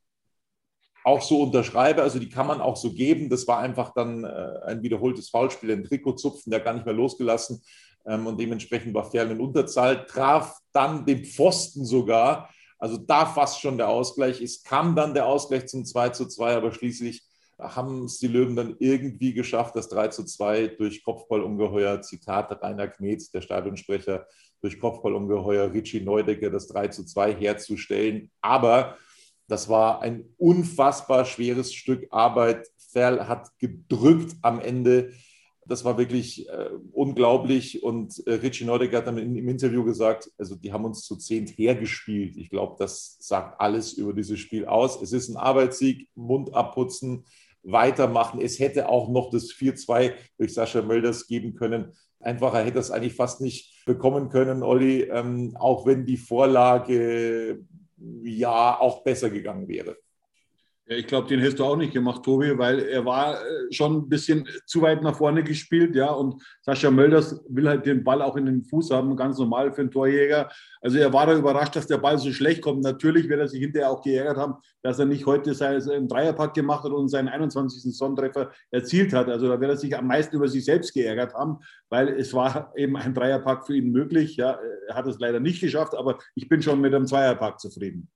auch 1.05 1.23
so 1.23 1.43
unterschreibe. 1.43 2.03
Also 2.03 2.19
die 2.19 2.29
kann 2.29 2.49
man 2.49 2.61
auch 2.61 2.77
so 2.77 2.93
geben. 2.93 3.31
Das 3.31 3.47
war 3.47 3.61
einfach 3.61 3.95
dann 3.95 4.25
äh, 4.25 4.59
ein 4.67 4.83
wiederholtes 4.83 5.29
Foulspiel, 5.29 5.71
ein 5.71 5.85
Trikotzupfen, 5.85 6.51
der 6.51 6.59
gar 6.59 6.75
nicht 6.75 6.87
mehr 6.87 6.95
losgelassen. 6.95 7.63
Ähm, 8.05 8.27
und 8.27 8.41
dementsprechend 8.41 8.93
war 8.95 9.09
Ferl 9.09 9.31
in 9.31 9.41
Unterzahl, 9.41 10.07
traf 10.07 10.59
dann 10.73 11.07
den 11.07 11.25
Pfosten 11.25 11.85
sogar. 11.85 12.51
Also 12.81 12.97
da 12.97 13.27
fast 13.27 13.61
schon 13.61 13.79
der 13.79 13.89
Ausgleich. 13.89 14.43
Es 14.43 14.65
kam 14.65 14.97
dann 14.97 15.15
der 15.15 15.27
Ausgleich 15.27 15.67
zum 15.67 15.85
2 15.85 16.09
zu 16.09 16.27
2, 16.27 16.57
aber 16.57 16.73
schließlich 16.73 17.23
haben 17.61 18.07
es 18.07 18.19
die 18.19 18.27
Löwen 18.27 18.57
dann 18.57 18.75
irgendwie 18.81 19.35
geschafft, 19.35 19.77
das 19.77 19.89
3 19.89 20.09
zu 20.09 20.25
2 20.25 20.67
durch 20.79 21.05
Kopfballungeheuer, 21.05 22.03
Zitat 22.03 22.51
Rainer 22.61 22.89
Knetz, 22.89 23.31
der 23.31 23.41
Stadionsprecher, 23.41 24.27
durch 24.65 24.81
Kopfballungeheuer 24.81 25.75
Richie 25.75 26.01
Neudecker 26.01 26.49
das 26.49 26.69
3 26.69 26.89
zu 26.89 27.05
2 27.05 27.35
herzustellen. 27.35 28.31
Aber 28.41 28.97
das 29.47 29.69
war 29.69 30.01
ein 30.01 30.25
unfassbar 30.39 31.27
schweres 31.27 31.75
Stück 31.75 32.07
Arbeit. 32.11 32.67
Ferl 32.91 33.29
hat 33.29 33.51
gedrückt 33.59 34.35
am 34.41 34.61
Ende. 34.61 35.13
Das 35.67 35.85
war 35.85 35.99
wirklich 35.99 36.49
äh, 36.49 36.71
unglaublich. 36.93 37.83
Und 37.83 38.27
äh, 38.27 38.35
Richie 38.35 38.65
Neudecker 38.65 38.99
hat 38.99 39.07
dann 39.07 39.19
in, 39.19 39.37
im 39.37 39.49
Interview 39.51 39.85
gesagt, 39.85 40.31
also 40.39 40.55
die 40.55 40.73
haben 40.73 40.87
uns 40.87 41.03
zu 41.03 41.17
zehnt 41.17 41.51
hergespielt. 41.59 42.35
Ich 42.39 42.49
glaube, 42.49 42.77
das 42.79 43.19
sagt 43.21 43.61
alles 43.61 43.93
über 43.93 44.15
dieses 44.15 44.41
Spiel 44.41 44.65
aus. 44.65 45.03
Es 45.03 45.13
ist 45.13 45.29
ein 45.29 45.37
Arbeitssieg, 45.37 46.09
Mund 46.15 46.55
abputzen, 46.55 47.27
weitermachen. 47.63 48.41
Es 48.41 48.59
hätte 48.59 48.89
auch 48.89 49.11
noch 49.11 49.29
das 49.29 49.51
4-2 49.51 50.15
durch 50.39 50.55
Sascha 50.55 50.81
Mölders 50.81 51.27
geben 51.27 51.55
können. 51.55 51.93
Einfacher 52.25 52.65
hätte 52.65 52.79
es 52.79 52.91
eigentlich 52.91 53.15
fast 53.15 53.41
nicht 53.41 53.85
bekommen 53.87 54.29
können, 54.29 54.63
Olli, 54.63 55.03
ähm, 55.03 55.57
auch 55.59 55.87
wenn 55.87 56.07
die 56.07 56.17
Vorlage 56.17 57.61
ja 58.23 58.79
auch 58.79 59.03
besser 59.05 59.31
gegangen 59.31 59.69
wäre. 59.69 59.97
Ja, 60.87 60.97
ich 60.97 61.07
glaube, 61.07 61.27
den 61.29 61.43
hast 61.43 61.59
du 61.59 61.65
auch 61.65 61.77
nicht 61.77 61.95
gemacht, 61.95 62.23
Tobi, 62.23 62.59
weil 62.59 62.81
er 62.81 63.07
war 63.07 63.41
äh, 63.41 63.73
schon 63.73 63.97
ein 63.97 64.09
bisschen 64.09 64.47
zu 64.67 64.83
weit 64.83 65.03
nach 65.03 65.17
vorne 65.17 65.43
gespielt, 65.43 65.97
ja. 65.97 66.11
Und 66.11 66.43
Sascha 66.61 66.91
Mölders 66.91 67.43
will 67.49 67.67
halt 67.67 67.87
den 67.87 68.05
Ball 68.05 68.21
auch 68.21 68.37
in 68.37 68.45
den 68.45 68.65
Fuß 68.65 68.91
haben, 68.91 69.17
ganz 69.17 69.39
normal 69.39 69.73
für 69.73 69.81
einen 69.81 69.91
Torjäger. 69.91 70.51
Also 70.83 70.99
er 70.99 71.11
war 71.11 71.27
da 71.27 71.39
überrascht, 71.39 71.75
dass 71.75 71.87
der 71.87 71.97
Ball 71.97 72.19
so 72.19 72.31
schlecht 72.33 72.61
kommt. 72.61 72.83
Natürlich 72.83 73.31
wird 73.31 73.41
er 73.41 73.49
sich 73.49 73.61
hinterher 73.61 73.91
auch 73.91 74.03
geärgert 74.03 74.37
haben, 74.37 74.57
dass 74.83 74.99
er 74.99 75.07
nicht 75.07 75.25
heute 75.25 75.55
seinen 75.55 76.07
Dreierpack 76.07 76.53
gemacht 76.53 76.85
hat 76.85 76.93
und 76.93 77.09
seinen 77.09 77.29
21. 77.29 77.97
Sonnentreffer 77.97 78.51
erzielt 78.71 79.15
hat. 79.15 79.31
Also 79.31 79.49
da 79.49 79.59
wird 79.59 79.71
er 79.71 79.79
sich 79.79 79.97
am 79.97 80.07
meisten 80.07 80.37
über 80.37 80.49
sich 80.49 80.67
selbst 80.67 80.93
geärgert 80.93 81.33
haben, 81.33 81.61
weil 81.89 82.09
es 82.11 82.35
war 82.35 82.75
eben 82.77 82.99
ein 82.99 83.15
Dreierpack 83.15 83.65
für 83.67 83.75
ihn 83.75 83.91
möglich. 83.91 84.37
Ja, 84.37 84.59
er 84.89 84.95
hat 84.95 85.07
es 85.07 85.19
leider 85.19 85.41
nicht 85.41 85.63
geschafft, 85.63 85.95
aber 85.95 86.19
ich 86.35 86.47
bin 86.47 86.61
schon 86.61 86.83
mit 86.83 86.95
einem 86.95 87.07
Zweierpack 87.07 87.59
zufrieden. 87.59 88.11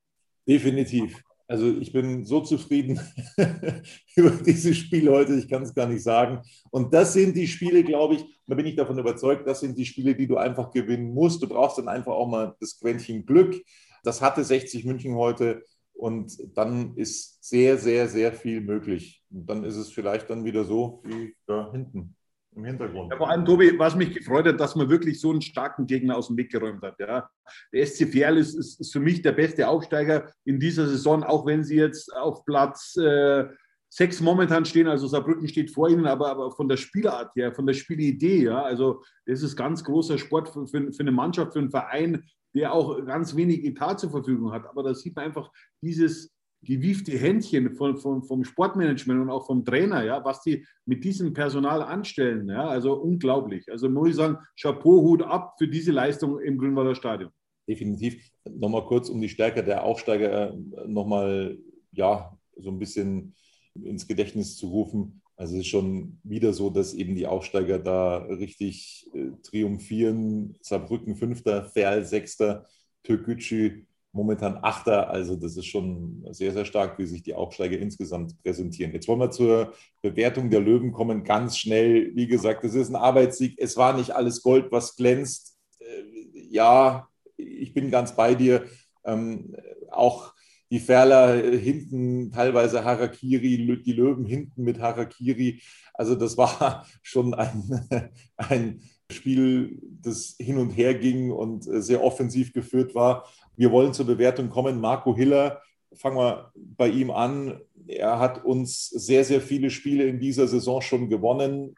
Definitiv. 0.46 1.22
Also 1.48 1.66
ich 1.80 1.92
bin 1.92 2.26
so 2.26 2.42
zufrieden 2.42 3.00
über 4.16 4.30
dieses 4.30 4.76
Spiel 4.76 5.08
heute, 5.08 5.34
ich 5.34 5.48
kann 5.48 5.62
es 5.62 5.74
gar 5.74 5.86
nicht 5.86 6.02
sagen. 6.02 6.42
Und 6.70 6.92
das 6.92 7.14
sind 7.14 7.34
die 7.34 7.46
Spiele, 7.46 7.82
glaube 7.82 8.16
ich, 8.16 8.24
da 8.46 8.54
bin 8.54 8.66
ich 8.66 8.76
davon 8.76 8.98
überzeugt, 8.98 9.48
das 9.48 9.60
sind 9.60 9.76
die 9.78 9.86
Spiele, 9.86 10.14
die 10.14 10.26
du 10.26 10.36
einfach 10.36 10.70
gewinnen 10.70 11.14
musst. 11.14 11.42
Du 11.42 11.48
brauchst 11.48 11.78
dann 11.78 11.88
einfach 11.88 12.12
auch 12.12 12.28
mal 12.28 12.54
das 12.60 12.78
Quäntchen 12.78 13.24
Glück. 13.24 13.56
Das 14.04 14.20
hatte 14.20 14.44
60 14.44 14.84
München 14.84 15.14
heute 15.14 15.62
und 15.94 16.36
dann 16.54 16.94
ist 16.96 17.42
sehr, 17.42 17.78
sehr, 17.78 18.08
sehr 18.08 18.34
viel 18.34 18.60
möglich. 18.60 19.24
Und 19.30 19.46
dann 19.46 19.64
ist 19.64 19.76
es 19.76 19.90
vielleicht 19.90 20.28
dann 20.28 20.44
wieder 20.44 20.64
so 20.64 21.02
wie 21.04 21.34
da 21.46 21.72
hinten 21.72 22.14
im 22.58 22.64
Hintergrund. 22.64 23.10
Ja, 23.10 23.16
vor 23.16 23.30
allem, 23.30 23.44
Tobi, 23.44 23.78
was 23.78 23.94
mich 23.94 24.14
gefreut 24.14 24.46
hat, 24.46 24.60
dass 24.60 24.74
man 24.74 24.88
wirklich 24.88 25.20
so 25.20 25.30
einen 25.30 25.40
starken 25.40 25.86
Gegner 25.86 26.16
aus 26.16 26.26
dem 26.26 26.36
Weg 26.36 26.50
geräumt 26.50 26.82
hat. 26.82 26.98
Ja. 26.98 27.30
Der 27.72 27.86
SC 27.86 28.10
Verl 28.10 28.36
ist, 28.36 28.54
ist, 28.54 28.80
ist, 28.80 28.92
für 28.92 29.00
mich 29.00 29.22
der 29.22 29.32
beste 29.32 29.68
Aufsteiger 29.68 30.30
in 30.44 30.60
dieser 30.60 30.86
Saison, 30.86 31.22
auch 31.22 31.46
wenn 31.46 31.64
sie 31.64 31.76
jetzt 31.76 32.14
auf 32.14 32.44
Platz 32.44 32.96
äh, 32.96 33.46
sechs 33.88 34.20
momentan 34.20 34.64
stehen. 34.64 34.88
Also 34.88 35.06
Saarbrücken 35.06 35.48
steht 35.48 35.70
vor 35.70 35.88
ihnen, 35.88 36.06
aber, 36.06 36.30
aber 36.30 36.50
von 36.50 36.68
der 36.68 36.76
Spielart 36.76 37.34
her, 37.36 37.54
von 37.54 37.66
der 37.66 37.74
Spielidee, 37.74 38.44
ja, 38.44 38.62
also 38.62 39.02
das 39.26 39.42
ist 39.42 39.56
ganz 39.56 39.82
großer 39.84 40.18
Sport 40.18 40.48
für, 40.48 40.66
für, 40.66 40.92
für 40.92 41.00
eine 41.00 41.12
Mannschaft, 41.12 41.52
für 41.52 41.60
einen 41.60 41.70
Verein, 41.70 42.24
der 42.54 42.72
auch 42.72 43.04
ganz 43.06 43.36
wenig 43.36 43.64
Etat 43.64 43.96
zur 43.96 44.10
Verfügung 44.10 44.52
hat. 44.52 44.66
Aber 44.66 44.82
da 44.82 44.94
sieht 44.94 45.14
man 45.16 45.26
einfach 45.26 45.50
dieses 45.82 46.34
gewiefte 46.62 47.16
Händchen 47.16 47.74
von, 47.74 47.96
von, 47.96 48.22
vom 48.22 48.44
Sportmanagement 48.44 49.20
und 49.22 49.30
auch 49.30 49.46
vom 49.46 49.64
Trainer, 49.64 50.04
ja, 50.04 50.24
was 50.24 50.42
die 50.42 50.66
mit 50.86 51.04
diesem 51.04 51.32
Personal 51.32 51.82
anstellen. 51.82 52.48
Ja, 52.48 52.68
also 52.68 52.94
unglaublich. 52.94 53.70
Also 53.70 53.88
muss 53.88 54.10
ich 54.10 54.16
sagen, 54.16 54.38
Chapeau, 54.60 55.02
Hut 55.02 55.22
ab 55.22 55.54
für 55.58 55.68
diese 55.68 55.92
Leistung 55.92 56.40
im 56.40 56.58
Grünwalder 56.58 56.94
Stadion. 56.94 57.30
Definitiv. 57.68 58.30
Nochmal 58.48 58.84
kurz, 58.86 59.08
um 59.08 59.20
die 59.20 59.28
Stärke 59.28 59.62
der 59.62 59.84
Aufsteiger 59.84 60.52
äh, 60.52 60.88
nochmal, 60.88 61.58
ja, 61.92 62.36
so 62.56 62.70
ein 62.70 62.78
bisschen 62.78 63.34
ins 63.74 64.06
Gedächtnis 64.06 64.56
zu 64.56 64.68
rufen. 64.68 65.22
Also 65.36 65.54
es 65.54 65.60
ist 65.60 65.68
schon 65.68 66.18
wieder 66.24 66.52
so, 66.52 66.70
dass 66.70 66.94
eben 66.94 67.14
die 67.14 67.26
Aufsteiger 67.26 67.78
da 67.78 68.18
richtig 68.18 69.08
äh, 69.14 69.30
triumphieren. 69.42 70.56
Saarbrücken 70.62 71.14
Fünfter, 71.14 71.64
Ferl 71.64 72.04
Sechster, 72.04 72.66
Türkgücü 73.04 73.86
momentan 74.12 74.58
Achter. 74.62 75.10
Also 75.10 75.36
das 75.36 75.56
ist 75.56 75.66
schon 75.66 76.24
sehr, 76.30 76.52
sehr 76.52 76.64
stark, 76.64 76.98
wie 76.98 77.06
sich 77.06 77.22
die 77.22 77.34
Aufsteiger 77.34 77.78
insgesamt 77.78 78.40
präsentieren. 78.42 78.92
Jetzt 78.92 79.08
wollen 79.08 79.20
wir 79.20 79.30
zur 79.30 79.72
Bewertung 80.02 80.50
der 80.50 80.60
Löwen 80.60 80.92
kommen, 80.92 81.24
ganz 81.24 81.58
schnell. 81.58 82.14
Wie 82.14 82.26
gesagt, 82.26 82.64
es 82.64 82.74
ist 82.74 82.88
ein 82.88 82.96
Arbeitssieg. 82.96 83.54
Es 83.58 83.76
war 83.76 83.96
nicht 83.96 84.10
alles 84.10 84.42
Gold, 84.42 84.70
was 84.70 84.96
glänzt. 84.96 85.56
Äh, 85.78 86.02
ja, 86.50 87.08
ich 87.36 87.74
bin 87.74 87.90
ganz 87.90 88.16
bei 88.16 88.34
dir. 88.34 88.64
Ähm, 89.04 89.54
auch 89.90 90.32
die 90.70 90.80
Ferler 90.80 91.34
hinten 91.56 92.30
teilweise 92.30 92.84
Harakiri, 92.84 93.82
die 93.82 93.92
Löwen 93.92 94.26
hinten 94.26 94.64
mit 94.64 94.80
Harakiri. 94.80 95.62
Also 95.94 96.14
das 96.14 96.36
war 96.36 96.86
schon 97.02 97.34
ein, 97.34 98.10
ein 98.36 98.82
Spiel, 99.10 99.78
das 100.02 100.36
hin 100.38 100.58
und 100.58 100.70
her 100.70 100.94
ging 100.94 101.30
und 101.30 101.64
sehr 101.64 102.04
offensiv 102.04 102.52
geführt 102.52 102.94
war. 102.94 103.26
Wir 103.56 103.72
wollen 103.72 103.94
zur 103.94 104.06
Bewertung 104.06 104.50
kommen. 104.50 104.80
Marco 104.80 105.16
Hiller, 105.16 105.62
fangen 105.94 106.18
wir 106.18 106.52
bei 106.54 106.88
ihm 106.88 107.10
an. 107.10 107.58
Er 107.86 108.18
hat 108.18 108.44
uns 108.44 108.88
sehr, 108.88 109.24
sehr 109.24 109.40
viele 109.40 109.70
Spiele 109.70 110.04
in 110.04 110.20
dieser 110.20 110.46
Saison 110.46 110.82
schon 110.82 111.08
gewonnen. 111.08 111.74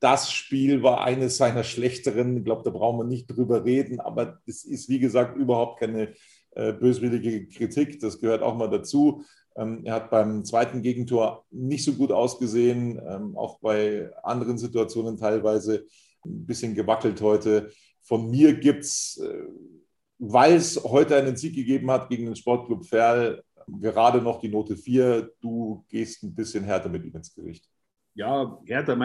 Das 0.00 0.30
Spiel 0.30 0.82
war 0.82 1.02
eines 1.02 1.38
seiner 1.38 1.64
schlechteren. 1.64 2.36
Ich 2.36 2.44
glaube, 2.44 2.62
da 2.62 2.70
brauchen 2.70 2.98
wir 2.98 3.04
nicht 3.04 3.26
drüber 3.28 3.64
reden. 3.64 4.00
Aber 4.00 4.40
es 4.46 4.64
ist, 4.64 4.90
wie 4.90 4.98
gesagt, 4.98 5.38
überhaupt 5.38 5.80
keine 5.80 6.12
äh, 6.50 6.74
böswillige 6.74 7.48
Kritik. 7.48 7.98
Das 8.00 8.20
gehört 8.20 8.42
auch 8.42 8.56
mal 8.56 8.68
dazu. 8.68 9.24
Ähm, 9.56 9.80
er 9.84 9.94
hat 9.94 10.10
beim 10.10 10.44
zweiten 10.44 10.82
Gegentor 10.82 11.46
nicht 11.50 11.84
so 11.84 11.94
gut 11.94 12.12
ausgesehen, 12.12 13.00
ähm, 13.08 13.36
auch 13.38 13.60
bei 13.60 14.10
anderen 14.22 14.58
Situationen 14.58 15.16
teilweise 15.16 15.86
ein 16.24 16.46
bisschen 16.46 16.74
gewackelt 16.74 17.20
heute. 17.20 17.70
Von 18.02 18.30
mir 18.30 18.54
gibt 18.54 18.84
es 18.84 19.18
äh, 19.22 19.44
weil 20.18 20.54
es 20.54 20.82
heute 20.82 21.16
einen 21.16 21.36
Sieg 21.36 21.54
gegeben 21.54 21.90
hat 21.90 22.08
gegen 22.08 22.26
den 22.26 22.36
Sportclub 22.36 22.86
Ferl, 22.86 23.42
gerade 23.80 24.20
noch 24.20 24.40
die 24.40 24.48
Note 24.48 24.76
4. 24.76 25.30
Du 25.40 25.84
gehst 25.88 26.22
ein 26.22 26.34
bisschen 26.34 26.64
härter 26.64 26.88
mit 26.88 27.04
ihm 27.04 27.14
ins 27.14 27.34
Gericht. 27.34 27.68
Ja, 28.14 28.58
härter. 28.66 28.98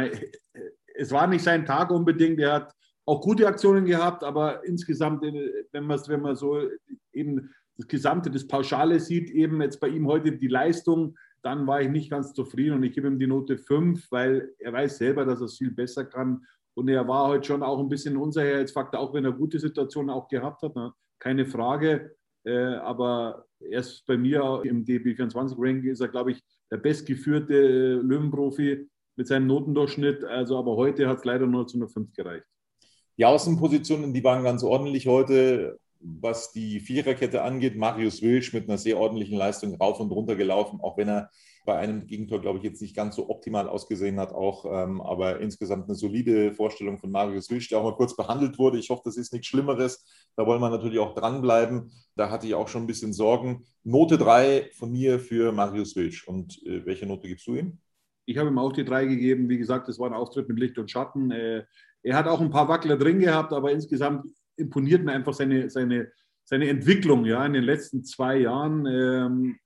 Es 0.95 1.11
war 1.11 1.27
nicht 1.27 1.43
sein 1.43 1.65
Tag 1.65 1.91
unbedingt. 1.91 2.39
Er 2.39 2.53
hat 2.53 2.75
auch 3.05 3.21
gute 3.21 3.47
Aktionen 3.47 3.85
gehabt, 3.85 4.23
aber 4.23 4.63
insgesamt, 4.65 5.23
wenn 5.23 5.83
man, 5.83 5.99
wenn 6.07 6.21
man 6.21 6.35
so 6.35 6.61
eben 7.11 7.49
das 7.77 7.87
Gesamte, 7.87 8.29
das 8.29 8.45
Pauschale 8.45 8.99
sieht, 8.99 9.29
eben 9.31 9.61
jetzt 9.61 9.79
bei 9.79 9.87
ihm 9.87 10.07
heute 10.07 10.33
die 10.33 10.47
Leistung, 10.47 11.17
dann 11.41 11.65
war 11.65 11.81
ich 11.81 11.89
nicht 11.89 12.11
ganz 12.11 12.33
zufrieden 12.33 12.75
und 12.75 12.83
ich 12.83 12.93
gebe 12.93 13.07
ihm 13.07 13.17
die 13.17 13.25
Note 13.25 13.57
5, 13.57 14.11
weil 14.11 14.53
er 14.59 14.73
weiß 14.73 14.97
selber, 14.97 15.25
dass 15.25 15.39
er 15.39 15.45
es 15.45 15.57
viel 15.57 15.71
besser 15.71 16.03
kann 16.03 16.45
und 16.75 16.87
er 16.87 17.07
war 17.07 17.27
heute 17.27 17.45
schon 17.45 17.63
auch 17.63 17.79
ein 17.79 17.89
bisschen 17.89 18.17
Unsicherheitsfaktor, 18.17 18.99
auch 18.99 19.13
wenn 19.13 19.25
er 19.25 19.31
gute 19.31 19.59
Situationen 19.59 20.09
auch 20.09 20.27
gehabt 20.27 20.61
hat. 20.61 20.75
Ne? 20.75 20.93
Keine 21.19 21.45
Frage. 21.45 22.15
Äh, 22.45 22.75
aber 22.75 23.45
erst 23.59 24.05
bei 24.05 24.17
mir 24.17 24.61
im 24.63 24.85
DB24-Ranking 24.85 25.91
ist 25.91 25.99
er, 25.99 26.07
glaube 26.07 26.31
ich, 26.31 26.41
der 26.71 26.77
bestgeführte 26.77 27.53
äh, 27.53 27.93
Löwenprofi 27.95 28.87
mit 29.15 29.27
seinem 29.27 29.47
Notendurchschnitt. 29.47 30.23
Also, 30.23 30.57
aber 30.57 30.75
heute 30.75 31.07
hat 31.07 31.19
es 31.19 31.25
leider 31.25 31.45
nur 31.45 31.67
zu 31.67 31.85
5 31.85 32.13
gereicht. 32.13 32.45
Die 33.17 33.25
Außenpositionen, 33.25 34.13
die 34.13 34.23
waren 34.23 34.43
ganz 34.43 34.63
ordentlich 34.63 35.07
heute. 35.07 35.79
Was 36.01 36.53
die 36.53 36.79
Viererkette 36.79 37.41
angeht, 37.41 37.75
Marius 37.75 38.21
Wilsch 38.21 38.53
mit 38.53 38.69
einer 38.69 38.77
sehr 38.77 38.97
ordentlichen 38.97 39.37
Leistung 39.37 39.75
rauf 39.75 39.99
und 39.99 40.11
runter 40.11 40.37
gelaufen, 40.37 40.79
auch 40.81 40.97
wenn 40.97 41.09
er 41.09 41.29
bei 41.65 41.77
einem 41.77 42.07
Gegentor, 42.07 42.41
glaube 42.41 42.57
ich, 42.57 42.63
jetzt 42.63 42.81
nicht 42.81 42.95
ganz 42.95 43.15
so 43.15 43.29
optimal 43.29 43.67
ausgesehen 43.67 44.19
hat, 44.19 44.33
auch, 44.33 44.65
ähm, 44.65 45.01
aber 45.01 45.39
insgesamt 45.39 45.85
eine 45.85 45.95
solide 45.95 46.53
Vorstellung 46.53 46.97
von 46.99 47.11
Marius 47.11 47.49
Wilsch, 47.49 47.69
der 47.69 47.79
auch 47.79 47.83
mal 47.83 47.95
kurz 47.95 48.15
behandelt 48.15 48.57
wurde. 48.57 48.77
Ich 48.77 48.89
hoffe, 48.89 49.03
das 49.05 49.17
ist 49.17 49.33
nichts 49.33 49.47
Schlimmeres. 49.47 50.05
Da 50.35 50.45
wollen 50.45 50.61
wir 50.61 50.69
natürlich 50.69 50.99
auch 50.99 51.13
dranbleiben. 51.15 51.91
Da 52.15 52.29
hatte 52.29 52.47
ich 52.47 52.55
auch 52.55 52.67
schon 52.67 52.83
ein 52.83 52.87
bisschen 52.87 53.13
Sorgen. 53.13 53.65
Note 53.83 54.17
3 54.17 54.69
von 54.73 54.91
mir 54.91 55.19
für 55.19 55.51
Marius 55.51 55.95
Wilsch. 55.95 56.27
Und 56.27 56.61
äh, 56.65 56.85
welche 56.85 57.05
Note 57.05 57.27
gibst 57.27 57.47
du 57.47 57.55
ihm? 57.55 57.79
Ich 58.25 58.37
habe 58.37 58.49
ihm 58.49 58.59
auch 58.59 58.73
die 58.73 58.85
drei 58.85 59.05
gegeben. 59.05 59.49
Wie 59.49 59.57
gesagt, 59.57 59.89
es 59.89 59.97
war 59.97 60.07
ein 60.07 60.13
Auftritt 60.13 60.47
mit 60.47 60.59
Licht 60.59 60.77
und 60.77 60.91
Schatten. 60.91 61.31
Äh, 61.31 61.63
Er 62.03 62.15
hat 62.15 62.27
auch 62.27 62.39
ein 62.39 62.51
paar 62.51 62.67
Wackler 62.69 62.95
drin 62.95 63.19
gehabt, 63.19 63.53
aber 63.53 63.71
insgesamt 63.71 64.29
imponiert 64.55 65.03
mir 65.03 65.13
einfach 65.13 65.33
seine, 65.33 65.69
seine, 65.69 66.11
seine 66.43 66.69
Entwicklung 66.69 67.25
ja, 67.25 67.45
in 67.45 67.53
den 67.53 67.63
letzten 67.63 68.03
zwei 68.03 68.37
Jahren. 68.37 68.85
Ähm, 68.85 69.57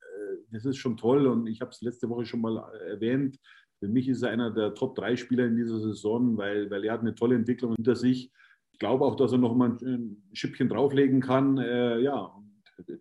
äh, 0.53 0.57
das 0.57 0.65
ist 0.65 0.77
schon 0.77 0.97
toll 0.97 1.27
und 1.27 1.47
ich 1.47 1.61
habe 1.61 1.71
es 1.71 1.81
letzte 1.81 2.09
Woche 2.09 2.25
schon 2.25 2.41
mal 2.41 2.57
erwähnt. 2.87 3.39
Für 3.79 3.87
mich 3.87 4.07
ist 4.07 4.21
er 4.21 4.29
einer 4.29 4.51
der 4.51 4.75
Top-3-Spieler 4.75 5.45
in 5.45 5.55
dieser 5.55 5.79
Saison, 5.79 6.37
weil, 6.37 6.69
weil 6.69 6.85
er 6.85 6.93
hat 6.93 7.01
eine 7.01 7.15
tolle 7.15 7.35
Entwicklung 7.35 7.75
hinter 7.75 7.95
sich. 7.95 8.31
Ich 8.71 8.79
glaube 8.79 9.05
auch, 9.05 9.15
dass 9.15 9.33
er 9.33 9.37
noch 9.37 9.55
mal 9.55 9.77
ein 9.81 10.23
Schippchen 10.33 10.69
drauflegen 10.69 11.19
kann. 11.21 11.57
Äh, 11.57 11.99
ja, 11.99 12.33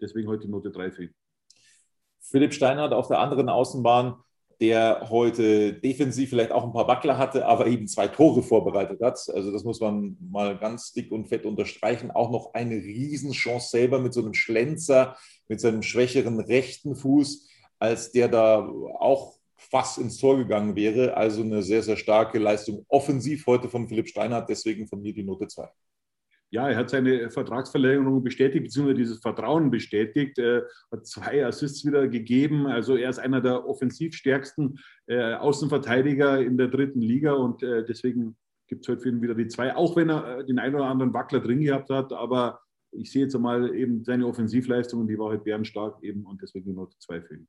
deswegen 0.00 0.28
heute 0.28 0.50
Note 0.50 0.70
3 0.70 0.90
für 0.90 1.04
ihn. 1.04 1.14
Philipp 2.20 2.52
Steinhardt 2.52 2.92
auf 2.92 3.08
der 3.08 3.20
anderen 3.20 3.48
Außenbahn, 3.48 4.16
der 4.62 5.08
heute 5.10 5.72
defensiv 5.72 6.30
vielleicht 6.30 6.52
auch 6.52 6.62
ein 6.62 6.72
paar 6.72 6.86
Wackler 6.86 7.18
hatte, 7.18 7.46
aber 7.46 7.66
eben 7.66 7.88
zwei 7.88 8.06
Tore 8.06 8.44
vorbereitet 8.44 9.00
hat. 9.02 9.18
Also 9.34 9.50
das 9.50 9.64
muss 9.64 9.80
man 9.80 10.16
mal 10.20 10.56
ganz 10.56 10.92
dick 10.92 11.10
und 11.10 11.26
fett 11.26 11.44
unterstreichen. 11.44 12.12
Auch 12.12 12.30
noch 12.30 12.54
eine 12.54 12.76
Riesenchance 12.76 13.70
selber 13.70 13.98
mit 13.98 14.14
so 14.14 14.20
einem 14.20 14.34
Schlenzer, 14.34 15.16
mit 15.48 15.60
seinem 15.60 15.82
schwächeren 15.82 16.38
rechten 16.38 16.94
Fuß, 16.94 17.48
als 17.80 18.12
der 18.12 18.28
da 18.28 18.60
auch 19.00 19.34
fast 19.56 19.98
ins 19.98 20.18
Tor 20.18 20.36
gegangen 20.36 20.76
wäre. 20.76 21.16
Also 21.16 21.42
eine 21.42 21.64
sehr, 21.64 21.82
sehr 21.82 21.96
starke 21.96 22.38
Leistung 22.38 22.86
offensiv 22.86 23.48
heute 23.48 23.68
von 23.68 23.88
Philipp 23.88 24.06
Steinhardt. 24.06 24.48
Deswegen 24.48 24.86
von 24.86 25.02
mir 25.02 25.12
die 25.12 25.24
Note 25.24 25.48
2 25.48 25.68
ja, 26.52 26.68
er 26.68 26.76
hat 26.76 26.90
seine 26.90 27.30
Vertragsverlängerung 27.30 28.22
bestätigt, 28.22 28.64
beziehungsweise 28.64 28.98
dieses 28.98 29.20
Vertrauen 29.20 29.70
bestätigt, 29.70 30.38
äh, 30.38 30.60
hat 30.92 31.06
zwei 31.06 31.46
Assists 31.46 31.84
wieder 31.86 32.06
gegeben. 32.08 32.66
Also 32.66 32.96
er 32.96 33.08
ist 33.08 33.18
einer 33.18 33.40
der 33.40 33.66
offensivstärksten 33.66 34.78
äh, 35.06 35.32
Außenverteidiger 35.34 36.40
in 36.42 36.58
der 36.58 36.68
dritten 36.68 37.00
Liga 37.00 37.32
und 37.32 37.62
äh, 37.62 37.84
deswegen 37.86 38.36
gibt 38.68 38.84
es 38.84 38.88
heute 38.88 39.00
für 39.00 39.08
ihn 39.08 39.22
wieder 39.22 39.34
die 39.34 39.48
zwei, 39.48 39.74
auch 39.74 39.96
wenn 39.96 40.10
er 40.10 40.40
äh, 40.40 40.44
den 40.44 40.58
einen 40.58 40.74
oder 40.74 40.84
anderen 40.84 41.14
Wackler 41.14 41.40
drin 41.40 41.62
gehabt 41.62 41.88
hat. 41.88 42.12
Aber 42.12 42.60
ich 42.90 43.10
sehe 43.10 43.22
jetzt 43.22 43.34
einmal 43.34 43.74
eben 43.74 44.04
seine 44.04 44.26
Offensivleistung 44.26 45.00
und 45.00 45.06
die 45.06 45.18
war 45.18 45.28
heute 45.28 45.44
bärenstark 45.44 46.02
eben 46.02 46.26
und 46.26 46.42
deswegen 46.42 46.66
die 46.66 46.74
Note 46.74 46.98
zwei 46.98 47.22
für 47.22 47.36
ihn. 47.36 47.48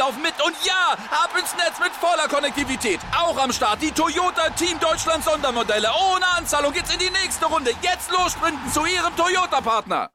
laufen 0.01 0.21
mit. 0.23 0.33
Und 0.43 0.55
ja, 0.65 0.97
ab 1.11 1.31
ins 1.37 1.53
Netz 1.53 1.77
mit 1.79 1.93
voller 1.93 2.27
Konnektivität. 2.27 2.99
Auch 3.15 3.37
am 3.37 3.51
Start 3.51 3.81
die 3.83 3.91
Toyota 3.91 4.49
Team 4.57 4.79
Deutschland 4.79 5.23
Sondermodelle. 5.23 5.89
Ohne 5.89 6.25
Anzahlung 6.37 6.73
geht's 6.73 6.91
in 6.91 6.99
die 6.99 7.11
nächste 7.21 7.45
Runde. 7.45 7.69
Jetzt 7.83 8.09
los 8.11 8.31
sprinten 8.31 8.67
zu 8.71 8.81
ihrem 8.81 9.15
Toyota-Partner. 9.15 10.09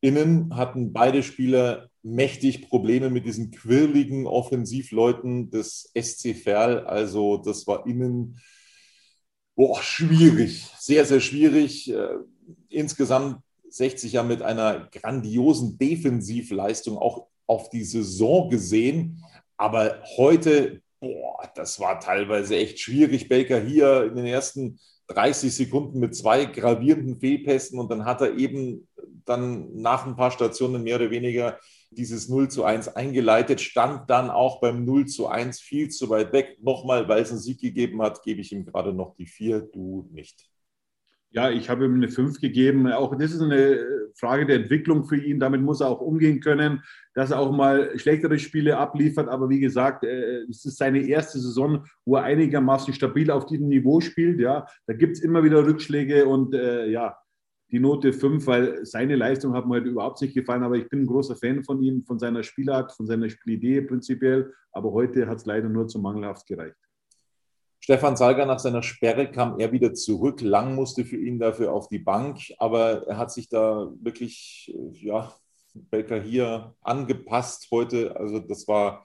Innen 0.00 0.54
hatten 0.54 0.92
beide 0.92 1.22
Spieler 1.24 1.88
mächtig 2.02 2.68
Probleme 2.68 3.10
mit 3.10 3.24
diesen 3.26 3.50
quirligen 3.50 4.26
Offensivleuten 4.26 5.50
des 5.50 5.90
SC 6.00 6.36
Verl. 6.36 6.86
Also 6.86 7.38
das 7.38 7.66
war 7.66 7.86
innen 7.86 8.38
boah, 9.56 9.82
schwierig, 9.82 10.68
sehr, 10.78 11.04
sehr 11.06 11.20
schwierig. 11.20 11.90
Äh, 11.90 12.18
insgesamt 12.68 13.38
60 13.68 14.12
ja 14.12 14.22
mit 14.22 14.42
einer 14.42 14.88
grandiosen 14.92 15.78
Defensivleistung 15.78 16.98
auch 16.98 17.26
auf 17.46 17.70
die 17.70 17.84
Saison 17.84 18.50
gesehen. 18.50 19.22
Aber 19.56 20.02
heute, 20.16 20.82
boah, 21.00 21.50
das 21.54 21.78
war 21.80 22.00
teilweise 22.00 22.56
echt 22.56 22.80
schwierig. 22.80 23.28
Baker 23.28 23.60
hier 23.60 24.04
in 24.04 24.16
den 24.16 24.26
ersten 24.26 24.78
30 25.08 25.54
Sekunden 25.54 25.98
mit 26.00 26.16
zwei 26.16 26.46
gravierenden 26.46 27.16
Fehlpässen 27.16 27.78
und 27.78 27.90
dann 27.90 28.04
hat 28.04 28.22
er 28.22 28.36
eben 28.36 28.88
dann 29.24 29.74
nach 29.74 30.06
ein 30.06 30.16
paar 30.16 30.30
Stationen 30.30 30.82
mehr 30.82 30.96
oder 30.96 31.10
weniger 31.10 31.58
dieses 31.90 32.28
0 32.28 32.48
zu 32.48 32.64
1 32.64 32.88
eingeleitet, 32.88 33.60
stand 33.60 34.10
dann 34.10 34.30
auch 34.30 34.60
beim 34.60 34.84
0 34.84 35.06
zu 35.06 35.28
1 35.28 35.60
viel 35.60 35.88
zu 35.90 36.10
weit 36.10 36.32
weg. 36.32 36.58
Nochmal, 36.60 37.08
weil 37.08 37.22
es 37.22 37.30
einen 37.30 37.40
Sieg 37.40 37.60
gegeben 37.60 38.02
hat, 38.02 38.22
gebe 38.22 38.40
ich 38.40 38.52
ihm 38.52 38.64
gerade 38.64 38.92
noch 38.92 39.14
die 39.14 39.26
4, 39.26 39.60
du 39.60 40.08
nicht. 40.12 40.48
Ja, 41.34 41.50
ich 41.50 41.68
habe 41.68 41.84
ihm 41.84 41.94
eine 41.94 42.08
5 42.08 42.40
gegeben. 42.40 42.86
Auch 42.92 43.16
das 43.16 43.32
ist 43.32 43.40
eine 43.40 44.08
Frage 44.14 44.46
der 44.46 44.54
Entwicklung 44.54 45.04
für 45.04 45.16
ihn. 45.16 45.40
Damit 45.40 45.62
muss 45.62 45.80
er 45.80 45.88
auch 45.88 46.00
umgehen 46.00 46.38
können, 46.38 46.80
dass 47.14 47.32
er 47.32 47.40
auch 47.40 47.50
mal 47.50 47.98
schlechtere 47.98 48.38
Spiele 48.38 48.78
abliefert. 48.78 49.28
Aber 49.28 49.50
wie 49.50 49.58
gesagt, 49.58 50.04
äh, 50.04 50.42
es 50.48 50.64
ist 50.64 50.78
seine 50.78 51.00
erste 51.00 51.40
Saison, 51.40 51.84
wo 52.04 52.14
er 52.14 52.22
einigermaßen 52.22 52.94
stabil 52.94 53.32
auf 53.32 53.46
diesem 53.46 53.66
Niveau 53.68 54.00
spielt. 54.00 54.38
Ja, 54.38 54.64
da 54.86 54.94
gibt 54.94 55.16
es 55.16 55.24
immer 55.24 55.42
wieder 55.42 55.66
Rückschläge 55.66 56.24
und 56.24 56.54
äh, 56.54 56.86
ja, 56.86 57.16
die 57.72 57.80
Note 57.80 58.12
5, 58.12 58.46
weil 58.46 58.86
seine 58.86 59.16
Leistung 59.16 59.54
hat 59.54 59.66
mir 59.66 59.74
heute 59.74 59.88
überhaupt 59.88 60.22
nicht 60.22 60.34
gefallen. 60.34 60.62
Aber 60.62 60.76
ich 60.76 60.88
bin 60.88 61.00
ein 61.00 61.06
großer 61.06 61.34
Fan 61.34 61.64
von 61.64 61.82
ihm, 61.82 62.04
von 62.04 62.20
seiner 62.20 62.44
Spielart, 62.44 62.92
von 62.92 63.08
seiner 63.08 63.28
Spielidee 63.28 63.80
prinzipiell. 63.80 64.52
Aber 64.70 64.92
heute 64.92 65.26
hat 65.26 65.38
es 65.38 65.46
leider 65.46 65.68
nur 65.68 65.88
zu 65.88 65.98
mangelhaft 65.98 66.46
gereicht. 66.46 66.76
Stefan 67.84 68.16
Salger 68.16 68.46
nach 68.46 68.60
seiner 68.60 68.82
Sperre 68.82 69.30
kam 69.30 69.60
er 69.60 69.70
wieder 69.70 69.92
zurück. 69.92 70.40
Lang 70.40 70.74
musste 70.74 71.04
für 71.04 71.18
ihn 71.18 71.38
dafür 71.38 71.74
auf 71.74 71.88
die 71.90 71.98
Bank, 71.98 72.38
aber 72.56 73.06
er 73.06 73.18
hat 73.18 73.30
sich 73.30 73.50
da 73.50 73.92
wirklich, 74.00 74.74
ja, 74.94 75.34
Belker 75.74 76.18
hier 76.18 76.74
angepasst 76.80 77.68
heute. 77.70 78.16
Also 78.16 78.38
das 78.38 78.66
war 78.68 79.04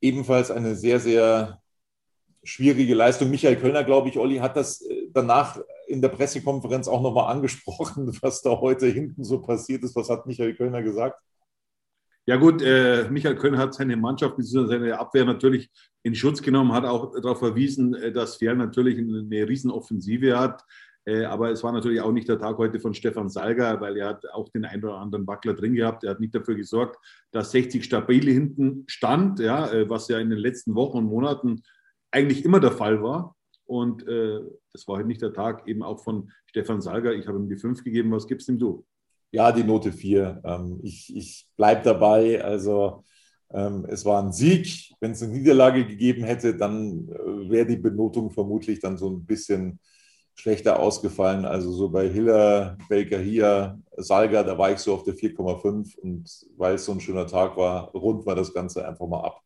ebenfalls 0.00 0.50
eine 0.50 0.76
sehr, 0.76 0.98
sehr 0.98 1.60
schwierige 2.42 2.94
Leistung. 2.94 3.28
Michael 3.28 3.56
Kölner, 3.56 3.84
glaube 3.84 4.08
ich, 4.08 4.18
Olli, 4.18 4.38
hat 4.38 4.56
das 4.56 4.80
äh, 4.80 5.08
danach 5.12 5.60
in 5.86 6.00
der 6.00 6.08
Pressekonferenz 6.08 6.88
auch 6.88 7.02
nochmal 7.02 7.30
angesprochen, 7.30 8.16
was 8.22 8.40
da 8.40 8.62
heute 8.62 8.86
hinten 8.86 9.24
so 9.24 9.42
passiert 9.42 9.84
ist. 9.84 9.94
Was 9.94 10.08
hat 10.08 10.24
Michael 10.24 10.54
Kölner 10.54 10.82
gesagt? 10.82 11.20
Ja 12.26 12.36
gut, 12.36 12.62
äh, 12.62 13.06
Michael 13.10 13.36
Köln 13.36 13.58
hat 13.58 13.74
seine 13.74 13.98
Mannschaft 13.98 14.36
bzw. 14.36 14.66
seine 14.66 14.98
Abwehr 14.98 15.26
natürlich 15.26 15.70
in 16.02 16.14
Schutz 16.14 16.40
genommen, 16.40 16.72
hat 16.72 16.86
auch 16.86 17.12
darauf 17.20 17.38
verwiesen, 17.38 17.94
äh, 17.94 18.12
dass 18.12 18.36
Fern 18.36 18.56
natürlich 18.56 18.98
eine 18.98 19.48
Riesenoffensive 19.48 20.38
hat. 20.38 20.64
Äh, 21.04 21.24
aber 21.24 21.50
es 21.50 21.62
war 21.62 21.72
natürlich 21.72 22.00
auch 22.00 22.12
nicht 22.12 22.28
der 22.28 22.38
Tag 22.38 22.56
heute 22.56 22.80
von 22.80 22.94
Stefan 22.94 23.28
Salger, 23.28 23.78
weil 23.82 23.98
er 23.98 24.08
hat 24.08 24.26
auch 24.32 24.48
den 24.48 24.64
einen 24.64 24.82
oder 24.82 24.96
anderen 24.96 25.26
Wackler 25.26 25.52
drin 25.52 25.74
gehabt. 25.74 26.02
Er 26.04 26.12
hat 26.12 26.20
nicht 26.20 26.34
dafür 26.34 26.54
gesorgt, 26.54 26.96
dass 27.30 27.50
60 27.50 27.84
stabil 27.84 28.24
hinten 28.24 28.84
stand, 28.86 29.38
ja, 29.38 29.70
äh, 29.70 29.90
was 29.90 30.08
ja 30.08 30.18
in 30.18 30.30
den 30.30 30.38
letzten 30.38 30.74
Wochen 30.74 30.98
und 30.98 31.04
Monaten 31.04 31.62
eigentlich 32.10 32.42
immer 32.42 32.60
der 32.60 32.72
Fall 32.72 33.02
war. 33.02 33.36
Und 33.66 34.06
das 34.06 34.86
war 34.86 34.98
heute 34.98 35.08
nicht 35.08 35.22
der 35.22 35.32
Tag 35.32 35.66
eben 35.66 35.82
auch 35.82 36.04
von 36.04 36.30
Stefan 36.44 36.82
Salger. 36.82 37.14
Ich 37.14 37.26
habe 37.26 37.38
ihm 37.38 37.48
die 37.48 37.56
fünf 37.56 37.82
gegeben. 37.82 38.12
Was 38.12 38.28
gibst 38.28 38.46
ihm 38.50 38.58
du? 38.58 38.84
Ja, 39.34 39.50
die 39.50 39.64
Note 39.64 39.90
4. 39.90 40.42
Ähm, 40.44 40.78
ich 40.84 41.12
ich 41.16 41.48
bleibe 41.56 41.82
dabei. 41.82 42.40
Also 42.44 43.02
ähm, 43.52 43.84
es 43.88 44.04
war 44.04 44.22
ein 44.22 44.32
Sieg. 44.32 44.94
Wenn 45.00 45.10
es 45.10 45.24
eine 45.24 45.32
Niederlage 45.32 45.84
gegeben 45.84 46.22
hätte, 46.22 46.56
dann 46.56 47.08
äh, 47.08 47.50
wäre 47.50 47.66
die 47.66 47.76
Benotung 47.76 48.30
vermutlich 48.30 48.78
dann 48.78 48.96
so 48.96 49.10
ein 49.10 49.26
bisschen 49.26 49.80
schlechter 50.36 50.78
ausgefallen. 50.78 51.46
Also 51.46 51.72
so 51.72 51.88
bei 51.88 52.08
Hiller, 52.08 52.78
Baker 52.88 53.18
hier, 53.18 53.82
Salga, 53.96 54.44
da 54.44 54.56
war 54.56 54.70
ich 54.70 54.78
so 54.78 54.94
auf 54.94 55.02
der 55.02 55.14
4,5 55.14 55.98
und 55.98 56.30
weil 56.56 56.76
es 56.76 56.84
so 56.84 56.92
ein 56.92 57.00
schöner 57.00 57.26
Tag 57.26 57.56
war, 57.56 57.90
rund 57.90 58.24
war 58.26 58.36
das 58.36 58.54
Ganze 58.54 58.86
einfach 58.86 59.08
mal 59.08 59.24
ab. 59.24 59.40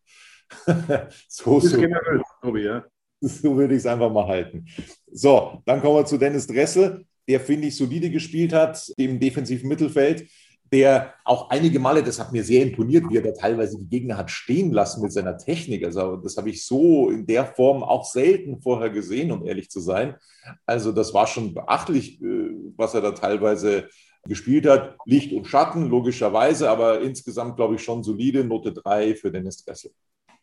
so, 1.29 1.61
so, 1.61 1.81
generell, 1.81 2.21
Tobi, 2.43 2.65
ja. 2.65 2.85
so 3.23 3.57
würde 3.57 3.73
ich 3.73 3.81
es 3.81 3.87
einfach 3.87 4.13
mal 4.13 4.27
halten. 4.27 4.67
So, 5.11 5.63
dann 5.65 5.81
kommen 5.81 5.97
wir 5.97 6.05
zu 6.05 6.19
Dennis 6.19 6.47
Dressel 6.47 7.07
der, 7.29 7.41
finde 7.41 7.69
ich, 7.69 7.77
solide 7.77 8.11
gespielt 8.11 8.53
hat 8.53 8.93
im 8.97 9.21
defensiven 9.21 9.69
Mittelfeld, 9.69 10.29
der 10.73 11.15
auch 11.25 11.51
einige 11.51 11.79
Male, 11.79 12.03
das 12.03 12.19
hat 12.19 12.33
mir 12.33 12.45
sehr 12.45 12.63
imponiert, 12.63 13.05
wie 13.09 13.17
er 13.17 13.23
da 13.23 13.33
teilweise 13.33 13.79
die 13.79 13.89
Gegner 13.89 14.17
hat 14.17 14.31
stehen 14.31 14.73
lassen 14.73 15.03
mit 15.03 15.13
seiner 15.13 15.39
Technik. 15.39 15.85
Also 15.85 16.17
das 16.17 16.37
habe 16.37 16.51
ich 16.51 16.65
so 16.67 17.11
in 17.11 17.27
der 17.27 17.47
Form 17.47 17.83
auch 17.83 18.05
selten 18.05 18.61
vorher 18.61 18.91
gesehen, 18.91 19.33
um 19.33 19.47
ehrlich 19.47 19.71
zu 19.71 19.81
sein. 19.81 20.17
Also 20.67 20.93
das 20.93 21.15
war 21.15 21.27
schon 21.27 21.55
beachtlich, 21.55 22.21
äh, 22.23 22.51
was 22.77 22.95
er 22.95 23.01
da 23.01 23.13
teilweise 23.13 23.89
gespielt 24.27 24.67
hat. 24.67 24.97
Licht 25.07 25.33
und 25.33 25.47
Schatten, 25.47 25.89
logischerweise, 25.89 26.69
aber 26.69 27.01
insgesamt, 27.01 27.57
glaube 27.57 27.77
ich, 27.77 27.83
schon 27.83 28.03
solide. 28.03 28.45
Note 28.45 28.73
3 28.73 29.15
für 29.15 29.31
Dennis 29.31 29.65
Dressel. 29.65 29.91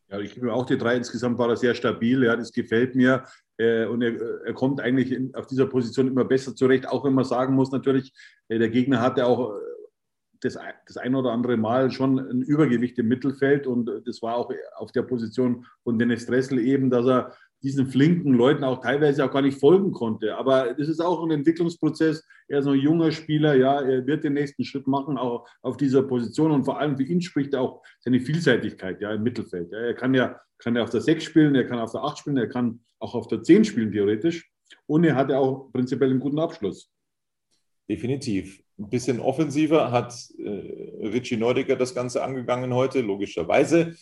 Ja, 0.10 0.20
ich 0.20 0.36
gebe 0.36 0.54
auch 0.54 0.66
die 0.66 0.78
drei. 0.78 0.96
Insgesamt 0.98 1.38
war 1.38 1.50
er 1.50 1.58
sehr 1.58 1.76
stabil. 1.76 2.24
Ja, 2.24 2.36
das 2.36 2.52
gefällt 2.52 2.96
mir. 2.96 3.24
Äh, 3.58 3.86
und 3.86 4.02
er, 4.02 4.46
er, 4.46 4.54
kommt 4.54 4.82
eigentlich 4.82 5.12
in, 5.12 5.34
auf 5.34 5.48
dieser 5.48 5.66
Position 5.66 6.08
immer 6.08 6.26
besser 6.26 6.56
zurecht, 6.56 6.88
auch 6.88 7.06
wenn 7.06 7.14
man 7.14 7.24
sagen 7.24 7.56
muss, 7.56 7.72
natürlich, 7.72 8.14
äh, 8.50 8.60
der 8.60 8.70
Gegner 8.70 9.02
hatte 9.02 9.26
auch 9.26 9.56
äh, 9.56 9.60
das, 10.42 10.58
das 10.86 10.98
ein 10.98 11.16
oder 11.16 11.32
andere 11.32 11.56
Mal 11.56 11.90
schon 11.90 12.20
ein 12.20 12.42
Übergewicht 12.42 13.00
im 13.00 13.08
Mittelfeld 13.08 13.66
und 13.66 13.90
das 14.06 14.22
war 14.22 14.36
auch 14.36 14.52
auf 14.76 14.92
der 14.92 15.04
Position 15.04 15.66
von 15.84 15.98
Dennis 15.98 16.26
Dressel 16.26 16.60
eben, 16.60 16.90
dass 16.90 17.08
er 17.08 17.34
diesen 17.64 17.88
flinken 17.88 18.34
Leuten 18.34 18.64
auch 18.64 18.82
teilweise 18.82 19.26
auch 19.26 19.32
gar 19.32 19.42
nicht 19.42 19.60
folgen 19.60 19.92
konnte. 19.92 20.36
Aber 20.36 20.74
das 20.74 20.88
ist 20.88 21.00
auch 21.00 21.24
ein 21.24 21.32
Entwicklungsprozess. 21.32 22.24
Er 22.48 22.60
ist 22.60 22.68
ein 22.68 22.76
junger 22.76 23.12
Spieler, 23.12 23.56
ja, 23.56 23.82
er 23.82 24.06
wird 24.06 24.24
den 24.24 24.34
nächsten 24.34 24.64
Schritt 24.64 24.88
machen, 24.88 25.18
auch 25.18 25.48
auf 25.62 25.78
dieser 25.78 26.04
Position. 26.04 26.52
Und 26.52 26.66
vor 26.66 26.80
allem 26.80 26.96
für 26.98 27.04
ihn 27.04 27.22
spricht 27.22 27.56
auch 27.56 27.82
seine 28.00 28.20
Vielseitigkeit 28.20 29.02
ja, 29.02 29.14
im 29.14 29.24
Mittelfeld. 29.24 29.72
Ja, 29.72 29.80
er 29.80 29.94
kann 29.96 30.14
ja, 30.14 30.40
kann 30.60 30.76
ja 30.76 30.84
auf 30.84 30.92
der 30.92 31.02
6 31.02 31.24
spielen, 31.24 31.56
er 31.56 31.66
kann 31.66 31.80
auf 31.80 31.92
der 31.92 32.04
8 32.04 32.20
spielen, 32.20 32.38
er 32.38 32.50
kann 32.50 32.82
auch 33.00 33.16
auf 33.16 33.28
der 33.28 33.42
10 33.42 33.66
spielen, 33.66 33.92
theoretisch. 33.92 34.50
Und 34.86 35.04
er 35.04 35.16
hat 35.16 35.30
ja 35.30 35.40
auch 35.40 35.72
prinzipiell 35.72 36.12
einen 36.12 36.20
guten 36.20 36.40
Abschluss. 36.40 36.92
Definitiv. 37.90 38.62
Ein 38.78 38.90
bisschen 38.90 39.20
offensiver 39.20 39.92
hat 39.92 40.14
äh, 40.38 41.08
Richie 41.08 41.38
Neudecker 41.38 41.76
das 41.76 41.96
Ganze 41.96 42.24
angegangen 42.24 42.74
heute, 42.74 43.02
logischerweise. 43.02 43.96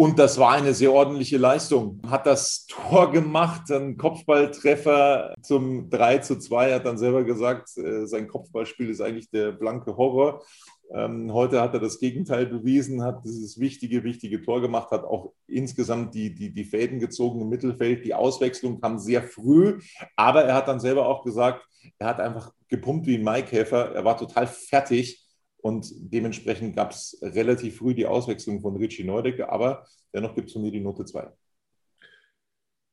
Und 0.00 0.18
das 0.18 0.38
war 0.38 0.52
eine 0.52 0.72
sehr 0.72 0.94
ordentliche 0.94 1.36
Leistung. 1.36 2.00
Hat 2.08 2.24
das 2.24 2.64
Tor 2.64 3.12
gemacht, 3.12 3.70
ein 3.70 3.98
Kopfballtreffer 3.98 5.34
zum 5.42 5.90
3 5.90 6.16
zu 6.20 6.38
2, 6.38 6.72
hat 6.72 6.86
dann 6.86 6.96
selber 6.96 7.22
gesagt, 7.22 7.76
äh, 7.76 8.06
sein 8.06 8.26
Kopfballspiel 8.26 8.88
ist 8.88 9.02
eigentlich 9.02 9.28
der 9.28 9.52
blanke 9.52 9.98
Horror. 9.98 10.42
Ähm, 10.90 11.30
heute 11.34 11.60
hat 11.60 11.74
er 11.74 11.80
das 11.80 11.98
Gegenteil 11.98 12.46
bewiesen, 12.46 13.02
hat 13.02 13.26
dieses 13.26 13.60
wichtige, 13.60 14.02
wichtige 14.02 14.40
Tor 14.40 14.62
gemacht, 14.62 14.90
hat 14.90 15.04
auch 15.04 15.34
insgesamt 15.46 16.14
die, 16.14 16.34
die, 16.34 16.50
die 16.50 16.64
Fäden 16.64 16.98
gezogen 16.98 17.42
im 17.42 17.50
Mittelfeld. 17.50 18.02
Die 18.02 18.14
Auswechslung 18.14 18.80
kam 18.80 18.98
sehr 18.98 19.22
früh, 19.22 19.80
aber 20.16 20.44
er 20.44 20.54
hat 20.54 20.66
dann 20.66 20.80
selber 20.80 21.08
auch 21.08 21.24
gesagt, 21.24 21.62
er 21.98 22.06
hat 22.06 22.20
einfach 22.20 22.54
gepumpt 22.68 23.06
wie 23.06 23.18
ein 23.18 23.22
Maikäfer. 23.22 23.94
Er 23.94 24.06
war 24.06 24.16
total 24.16 24.46
fertig 24.46 25.29
und 25.62 25.90
dementsprechend 25.94 26.76
gab 26.76 26.92
es 26.92 27.18
relativ 27.22 27.78
früh 27.78 27.94
die 27.94 28.06
Auswechslung 28.06 28.60
von 28.60 28.76
Richie 28.76 29.04
Neudecker, 29.04 29.52
aber 29.52 29.86
dennoch 30.14 30.34
gibt 30.34 30.48
es 30.48 30.52
von 30.52 30.62
mir 30.62 30.70
die 30.70 30.80
Note 30.80 31.04
2. 31.04 31.30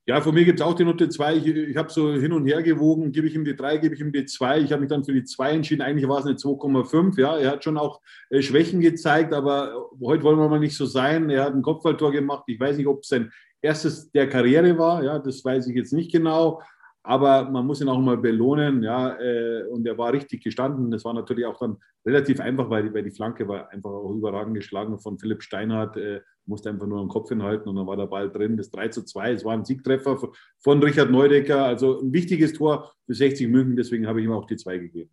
Ja, 0.10 0.22
von 0.22 0.34
mir 0.34 0.46
gibt 0.46 0.62
es 0.62 0.66
auch 0.66 0.74
die 0.74 0.86
Note 0.86 1.10
2. 1.10 1.36
Ich, 1.36 1.48
ich 1.48 1.76
habe 1.76 1.92
so 1.92 2.14
hin 2.14 2.32
und 2.32 2.46
her 2.46 2.64
gewogen, 2.64 3.12
gebe 3.12 3.28
ich 3.28 3.36
ihm 3.36 3.44
die 3.44 3.58
3, 3.58 3.78
gebe 3.78 3.94
ich 3.94 4.00
ihm 4.00 4.14
die 4.14 4.26
2. 4.26 4.62
Ich 4.62 4.72
habe 4.72 4.80
mich 4.80 4.90
dann 4.90 5.04
für 5.04 5.12
die 5.12 5.26
2 5.26 5.52
entschieden. 5.52 5.82
Eigentlich 5.82 6.08
war 6.08 6.20
es 6.20 6.26
eine 6.26 6.36
2,5. 6.36 7.20
Ja, 7.20 7.38
er 7.38 7.52
hat 7.52 7.66
schon 7.66 7.78
auch 7.78 8.00
äh, 8.30 8.42
Schwächen 8.42 8.80
gezeigt, 8.80 9.34
aber 9.34 9.90
heute 10.02 10.24
wollen 10.24 10.40
wir 10.40 10.48
mal 10.48 10.62
nicht 10.62 10.78
so 10.78 10.86
sein. 10.86 11.30
Er 11.30 11.44
hat 11.44 11.54
ein 11.54 11.62
Kopfballtor 11.62 12.14
gemacht. 12.14 12.46
Ich 12.48 12.58
weiß 12.58 12.78
nicht, 12.78 12.88
ob 12.88 13.02
es 13.02 13.10
sein 13.10 13.34
erstes 13.62 14.10
der 14.12 14.30
Karriere 14.30 14.78
war. 14.78 15.04
Ja, 15.04 15.20
das 15.20 15.44
weiß 15.44 15.68
ich 15.68 15.76
jetzt 15.76 15.92
nicht 15.92 16.14
genau. 16.14 16.62
Aber 17.10 17.50
man 17.50 17.66
muss 17.66 17.80
ihn 17.80 17.88
auch 17.88 18.02
mal 18.02 18.18
belohnen, 18.18 18.84
ja, 18.84 19.18
äh, 19.18 19.64
und 19.70 19.88
er 19.88 19.98
war 19.98 20.12
richtig 20.12 20.44
gestanden. 20.44 20.92
Das 20.92 21.06
war 21.06 21.14
natürlich 21.14 21.46
auch 21.46 21.58
dann 21.58 21.78
relativ 22.06 22.42
einfach, 22.42 22.70
weil 22.70 22.84
die, 22.84 22.94
weil 22.94 23.04
die 23.04 23.12
Flanke 23.12 23.48
war 23.48 23.70
einfach 23.70 23.92
auch 23.92 24.12
überragend 24.12 24.56
geschlagen 24.56 25.00
von 25.00 25.18
Philipp 25.18 25.42
Steinhardt. 25.42 25.96
Äh, 25.96 26.20
musste 26.46 26.70
einfach 26.70 26.86
nur 26.86 27.00
den 27.00 27.08
Kopf 27.08 27.30
hinhalten 27.30 27.70
und 27.70 27.78
dann 27.78 27.88
war 27.88 27.96
der 27.96 28.08
Ball 28.08 28.30
drin. 28.30 28.58
Das 28.58 28.72
3 28.72 28.90
zu 28.90 29.06
2, 29.06 29.32
es 29.32 29.46
war 29.46 29.54
ein 29.54 29.64
Siegtreffer 29.64 30.20
von 30.60 30.84
Richard 30.84 31.10
Neudecker. 31.10 31.64
Also 31.64 32.02
ein 32.02 32.12
wichtiges 32.12 32.52
Tor 32.52 32.92
für 33.06 33.14
60 33.14 33.48
München, 33.48 33.78
deswegen 33.78 34.06
habe 34.06 34.20
ich 34.20 34.26
ihm 34.26 34.34
auch 34.34 34.46
die 34.46 34.58
2 34.58 34.78
gegeben. 34.78 35.10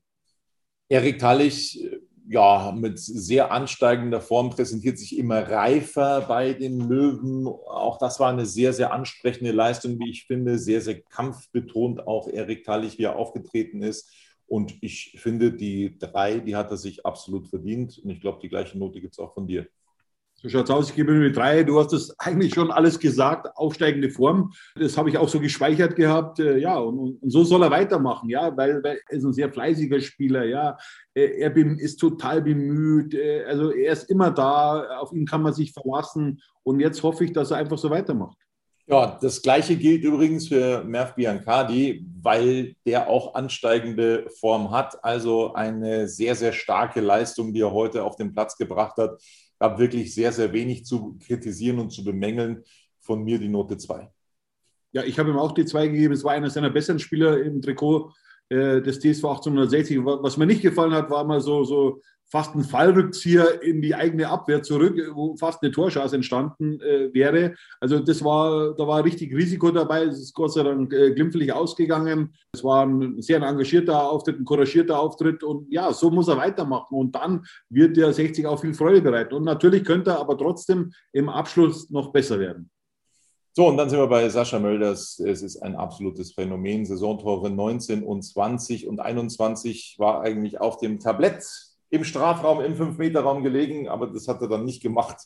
Erik 0.88 1.20
Tallich 1.20 1.88
ja, 2.26 2.72
mit 2.76 2.98
sehr 2.98 3.52
ansteigender 3.52 4.20
Form 4.20 4.50
präsentiert 4.50 4.98
sich 4.98 5.18
immer 5.18 5.48
reifer 5.48 6.22
bei 6.22 6.54
den 6.54 6.88
Löwen. 6.88 7.46
Auch 7.46 7.98
das 7.98 8.18
war 8.18 8.30
eine 8.30 8.46
sehr, 8.46 8.72
sehr 8.72 8.92
ansprechende 8.92 9.52
Leistung, 9.52 9.98
wie 9.98 10.10
ich 10.10 10.26
finde. 10.26 10.58
Sehr, 10.58 10.80
sehr 10.80 11.02
kampfbetont 11.02 12.06
auch 12.06 12.28
Erik 12.28 12.64
Tallich, 12.64 12.98
wie 12.98 13.04
er 13.04 13.16
aufgetreten 13.16 13.82
ist. 13.82 14.12
Und 14.46 14.74
ich 14.82 15.16
finde, 15.18 15.52
die 15.52 15.98
drei, 15.98 16.38
die 16.38 16.56
hat 16.56 16.70
er 16.70 16.76
sich 16.76 17.04
absolut 17.04 17.48
verdient. 17.48 17.98
Und 18.02 18.10
ich 18.10 18.20
glaube, 18.20 18.40
die 18.42 18.48
gleiche 18.48 18.78
Note 18.78 19.00
gibt 19.00 19.14
es 19.14 19.18
auch 19.18 19.34
von 19.34 19.46
dir. 19.46 19.66
So 20.44 20.50
schaut's 20.50 20.70
aus. 20.70 20.90
Ich 20.90 20.94
gebe 20.94 21.10
mir 21.12 21.32
drei. 21.32 21.62
Du 21.62 21.80
hast 21.80 21.94
das 21.94 22.14
eigentlich 22.18 22.52
schon 22.52 22.70
alles 22.70 22.98
gesagt. 22.98 23.48
Aufsteigende 23.56 24.10
Form. 24.10 24.52
Das 24.76 24.98
habe 24.98 25.08
ich 25.08 25.16
auch 25.16 25.28
so 25.28 25.40
gespeichert 25.40 25.96
gehabt. 25.96 26.38
Äh, 26.38 26.58
ja, 26.58 26.76
und, 26.76 26.98
und, 26.98 27.30
so 27.30 27.44
soll 27.44 27.62
er 27.62 27.70
weitermachen. 27.70 28.28
Ja, 28.28 28.54
weil, 28.54 28.82
weil 28.84 29.00
er 29.08 29.16
ist 29.16 29.24
ein 29.24 29.32
sehr 29.32 29.50
fleißiger 29.50 30.00
Spieler. 30.00 30.44
Ja, 30.44 30.76
er 31.14 31.56
ist 31.56 31.96
total 31.96 32.42
bemüht. 32.42 33.14
Äh, 33.14 33.44
also 33.44 33.72
er 33.72 33.94
ist 33.94 34.10
immer 34.10 34.30
da. 34.30 34.98
Auf 34.98 35.14
ihn 35.14 35.24
kann 35.24 35.40
man 35.40 35.54
sich 35.54 35.72
verlassen. 35.72 36.42
Und 36.62 36.78
jetzt 36.78 37.02
hoffe 37.02 37.24
ich, 37.24 37.32
dass 37.32 37.50
er 37.50 37.56
einfach 37.56 37.78
so 37.78 37.88
weitermacht. 37.88 38.36
Ja, 38.86 39.18
das 39.18 39.40
Gleiche 39.40 39.76
gilt 39.76 40.04
übrigens 40.04 40.48
für 40.48 40.84
Merv 40.84 41.14
Biancardi, 41.14 42.06
weil 42.20 42.74
der 42.84 43.08
auch 43.08 43.34
ansteigende 43.34 44.26
Form 44.38 44.70
hat. 44.70 45.02
Also 45.02 45.54
eine 45.54 46.06
sehr, 46.06 46.34
sehr 46.34 46.52
starke 46.52 47.00
Leistung, 47.00 47.54
die 47.54 47.62
er 47.62 47.72
heute 47.72 48.04
auf 48.04 48.16
den 48.16 48.34
Platz 48.34 48.58
gebracht 48.58 48.98
hat 48.98 49.18
gab 49.58 49.78
wirklich 49.78 50.14
sehr, 50.14 50.32
sehr 50.32 50.52
wenig 50.52 50.84
zu 50.84 51.18
kritisieren 51.24 51.78
und 51.78 51.90
zu 51.90 52.04
bemängeln. 52.04 52.64
Von 53.00 53.22
mir 53.22 53.38
die 53.38 53.48
Note 53.48 53.76
2. 53.76 54.10
Ja, 54.92 55.02
ich 55.02 55.18
habe 55.18 55.30
ihm 55.30 55.36
auch 55.36 55.52
die 55.52 55.66
2 55.66 55.88
gegeben. 55.88 56.14
Es 56.14 56.24
war 56.24 56.32
einer 56.32 56.50
seiner 56.50 56.70
besseren 56.70 56.98
Spieler 56.98 57.42
im 57.42 57.60
Trikot 57.60 58.12
äh, 58.48 58.80
des 58.80 58.98
TSV 59.00 59.24
1860. 59.24 60.04
Was 60.04 60.36
mir 60.36 60.46
nicht 60.46 60.62
gefallen 60.62 60.92
hat, 60.92 61.10
war 61.10 61.24
mal 61.24 61.40
so, 61.40 61.64
so 61.64 62.00
fast 62.26 62.54
ein 62.54 62.64
Fallrückzieher 62.64 63.62
in 63.62 63.80
die 63.80 63.94
eigene 63.94 64.28
Abwehr 64.28 64.62
zurück, 64.62 65.00
wo 65.14 65.36
fast 65.36 65.62
eine 65.62 65.70
Torschance 65.70 66.16
entstanden 66.16 66.80
äh, 66.80 67.12
wäre. 67.12 67.54
Also 67.80 68.00
das 68.00 68.24
war, 68.24 68.74
da 68.74 68.86
war 68.86 69.04
richtig 69.04 69.34
Risiko 69.34 69.70
dabei. 69.70 70.04
Es 70.04 70.18
ist 70.18 70.34
Gott 70.34 70.52
sei 70.52 70.62
Dank 70.62 70.92
äh, 70.92 71.12
glimpflich 71.12 71.52
ausgegangen. 71.52 72.34
Es 72.52 72.64
war 72.64 72.86
ein 72.86 73.22
sehr 73.22 73.40
engagierter 73.40 74.10
Auftritt, 74.10 74.40
ein 74.40 74.44
couragierter 74.44 74.98
Auftritt 74.98 75.42
und 75.44 75.70
ja, 75.72 75.92
so 75.92 76.10
muss 76.10 76.28
er 76.28 76.36
weitermachen 76.36 76.96
und 76.96 77.14
dann 77.14 77.44
wird 77.68 77.96
der 77.96 78.12
60 78.12 78.46
auch 78.46 78.60
viel 78.60 78.74
Freude 78.74 79.02
bereiten. 79.02 79.34
Und 79.34 79.44
natürlich 79.44 79.84
könnte 79.84 80.10
er 80.10 80.20
aber 80.20 80.36
trotzdem 80.36 80.92
im 81.12 81.28
Abschluss 81.28 81.90
noch 81.90 82.12
besser 82.12 82.38
werden. 82.38 82.70
So, 83.56 83.68
und 83.68 83.76
dann 83.76 83.88
sind 83.88 84.00
wir 84.00 84.08
bei 84.08 84.28
Sascha 84.28 84.58
Mölders. 84.58 85.20
Es 85.20 85.40
ist 85.40 85.58
ein 85.58 85.76
absolutes 85.76 86.32
Phänomen. 86.32 86.84
Saisontore 86.84 87.50
19 87.50 88.02
und 88.02 88.22
20 88.22 88.88
und 88.88 88.98
21 88.98 89.94
war 90.00 90.22
eigentlich 90.22 90.60
auf 90.60 90.78
dem 90.78 90.98
Tablett 90.98 91.44
im 91.94 92.04
Strafraum, 92.04 92.60
im 92.60 92.74
5-Meter-Raum 92.74 93.42
gelegen, 93.42 93.88
aber 93.88 94.06
das 94.06 94.28
hat 94.28 94.42
er 94.42 94.48
dann 94.48 94.64
nicht 94.64 94.82
gemacht. 94.82 95.16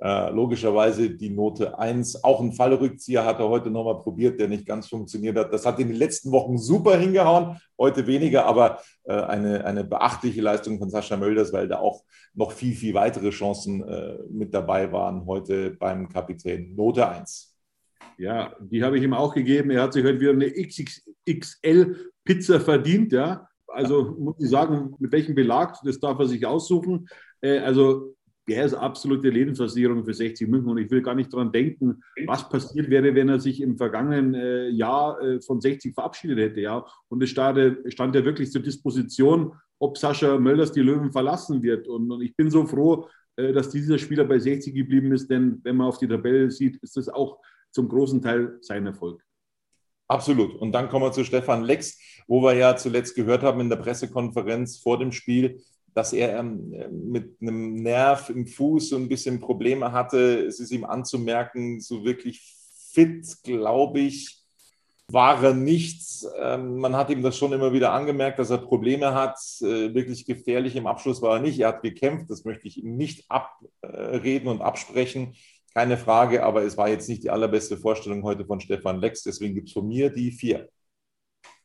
Äh, 0.00 0.30
logischerweise 0.30 1.10
die 1.10 1.30
Note 1.30 1.78
1. 1.78 2.24
Auch 2.24 2.40
ein 2.40 2.52
Fallrückzieher 2.52 3.24
hat 3.24 3.38
er 3.38 3.48
heute 3.48 3.70
nochmal 3.70 4.02
probiert, 4.02 4.40
der 4.40 4.48
nicht 4.48 4.66
ganz 4.66 4.88
funktioniert 4.88 5.38
hat. 5.38 5.52
Das 5.52 5.64
hat 5.64 5.78
in 5.78 5.86
den 5.88 5.96
letzten 5.96 6.32
Wochen 6.32 6.58
super 6.58 6.98
hingehauen, 6.98 7.60
heute 7.78 8.04
weniger, 8.06 8.44
aber 8.44 8.80
äh, 9.04 9.12
eine, 9.12 9.64
eine 9.64 9.84
beachtliche 9.84 10.40
Leistung 10.40 10.80
von 10.80 10.90
Sascha 10.90 11.16
Mölders, 11.16 11.52
weil 11.52 11.68
da 11.68 11.78
auch 11.78 12.02
noch 12.34 12.50
viel, 12.50 12.74
viel 12.74 12.94
weitere 12.94 13.30
Chancen 13.30 13.86
äh, 13.86 14.18
mit 14.28 14.52
dabei 14.52 14.90
waren 14.90 15.26
heute 15.26 15.70
beim 15.70 16.08
Kapitän. 16.08 16.74
Note 16.74 17.08
1. 17.08 17.54
Ja, 18.18 18.52
die 18.60 18.82
habe 18.82 18.98
ich 18.98 19.04
ihm 19.04 19.14
auch 19.14 19.32
gegeben. 19.32 19.70
Er 19.70 19.84
hat 19.84 19.92
sich 19.92 20.04
heute 20.04 20.18
wieder 20.20 20.32
eine 20.32 20.50
XXL-Pizza 20.50 22.58
verdient, 22.60 23.12
ja. 23.12 23.48
Also 23.74 24.16
muss 24.18 24.36
ich 24.38 24.48
sagen, 24.48 24.94
mit 24.98 25.12
welchem 25.12 25.34
Belag, 25.34 25.76
das 25.84 25.98
darf 26.00 26.18
er 26.18 26.26
sich 26.26 26.46
aussuchen. 26.46 27.08
Äh, 27.40 27.58
also 27.58 28.14
der 28.46 28.64
ist 28.64 28.74
absolute 28.74 29.30
Lebensversicherung 29.30 30.04
für 30.04 30.12
60 30.12 30.48
München 30.48 30.68
und 30.70 30.78
ich 30.78 30.90
will 30.90 31.00
gar 31.00 31.14
nicht 31.14 31.32
daran 31.32 31.50
denken, 31.50 32.02
was 32.26 32.48
passiert 32.48 32.90
wäre, 32.90 33.14
wenn 33.14 33.30
er 33.30 33.40
sich 33.40 33.60
im 33.60 33.78
vergangenen 33.78 34.34
äh, 34.34 34.68
Jahr 34.68 35.20
äh, 35.22 35.40
von 35.40 35.60
60 35.60 35.94
verabschiedet 35.94 36.38
hätte. 36.38 36.60
Ja? 36.60 36.84
Und 37.08 37.22
es 37.22 37.30
stand, 37.30 37.56
ja 37.58 38.24
wirklich 38.24 38.52
zur 38.52 38.62
Disposition, 38.62 39.52
ob 39.78 39.96
Sascha 39.96 40.38
Mölders 40.38 40.72
die 40.72 40.82
Löwen 40.82 41.10
verlassen 41.10 41.62
wird. 41.62 41.88
Und 41.88 42.20
ich 42.22 42.36
bin 42.36 42.50
so 42.50 42.66
froh, 42.66 43.08
dass 43.36 43.70
dieser 43.70 43.98
Spieler 43.98 44.24
bei 44.24 44.38
60 44.38 44.72
geblieben 44.72 45.10
ist, 45.10 45.28
denn 45.28 45.58
wenn 45.64 45.76
man 45.76 45.88
auf 45.88 45.98
die 45.98 46.06
Tabelle 46.06 46.48
sieht, 46.52 46.76
ist 46.76 46.96
das 46.96 47.08
auch 47.08 47.40
zum 47.72 47.88
großen 47.88 48.22
Teil 48.22 48.58
sein 48.60 48.86
Erfolg. 48.86 49.20
Absolut. 50.08 50.54
Und 50.56 50.72
dann 50.72 50.88
kommen 50.88 51.06
wir 51.06 51.12
zu 51.12 51.24
Stefan 51.24 51.64
Lex, 51.64 51.98
wo 52.26 52.42
wir 52.42 52.54
ja 52.54 52.76
zuletzt 52.76 53.14
gehört 53.14 53.42
haben 53.42 53.60
in 53.60 53.70
der 53.70 53.76
Pressekonferenz 53.76 54.78
vor 54.78 54.98
dem 54.98 55.12
Spiel, 55.12 55.62
dass 55.94 56.12
er 56.12 56.38
ähm, 56.38 56.74
mit 56.90 57.36
einem 57.40 57.76
Nerv 57.76 58.28
im 58.30 58.46
Fuß 58.46 58.90
so 58.90 58.96
ein 58.96 59.08
bisschen 59.08 59.40
Probleme 59.40 59.92
hatte. 59.92 60.44
Es 60.46 60.60
ist 60.60 60.72
ihm 60.72 60.84
anzumerken, 60.84 61.80
so 61.80 62.04
wirklich 62.04 62.42
fit, 62.92 63.26
glaube 63.44 64.00
ich, 64.00 64.44
war 65.08 65.42
er 65.42 65.54
nichts. 65.54 66.26
Ähm, 66.38 66.78
man 66.78 66.96
hat 66.96 67.10
ihm 67.10 67.22
das 67.22 67.36
schon 67.36 67.52
immer 67.52 67.72
wieder 67.72 67.92
angemerkt, 67.92 68.38
dass 68.38 68.50
er 68.50 68.58
Probleme 68.58 69.14
hat. 69.14 69.38
Äh, 69.60 69.94
wirklich 69.94 70.24
gefährlich 70.26 70.76
im 70.76 70.86
Abschluss 70.86 71.22
war 71.22 71.36
er 71.36 71.42
nicht. 71.42 71.58
Er 71.60 71.68
hat 71.68 71.82
gekämpft, 71.82 72.30
das 72.30 72.44
möchte 72.44 72.66
ich 72.66 72.82
ihm 72.82 72.96
nicht 72.96 73.30
abreden 73.30 74.48
und 74.48 74.62
absprechen 74.62 75.34
keine 75.74 75.96
Frage, 75.96 76.44
aber 76.44 76.62
es 76.62 76.76
war 76.76 76.88
jetzt 76.88 77.08
nicht 77.08 77.24
die 77.24 77.30
allerbeste 77.30 77.76
Vorstellung 77.76 78.22
heute 78.22 78.44
von 78.44 78.60
Stefan 78.60 79.00
Lex. 79.00 79.24
Deswegen 79.24 79.54
gibt 79.54 79.68
es 79.68 79.74
von 79.74 79.88
mir 79.88 80.08
die 80.08 80.30
vier. 80.30 80.68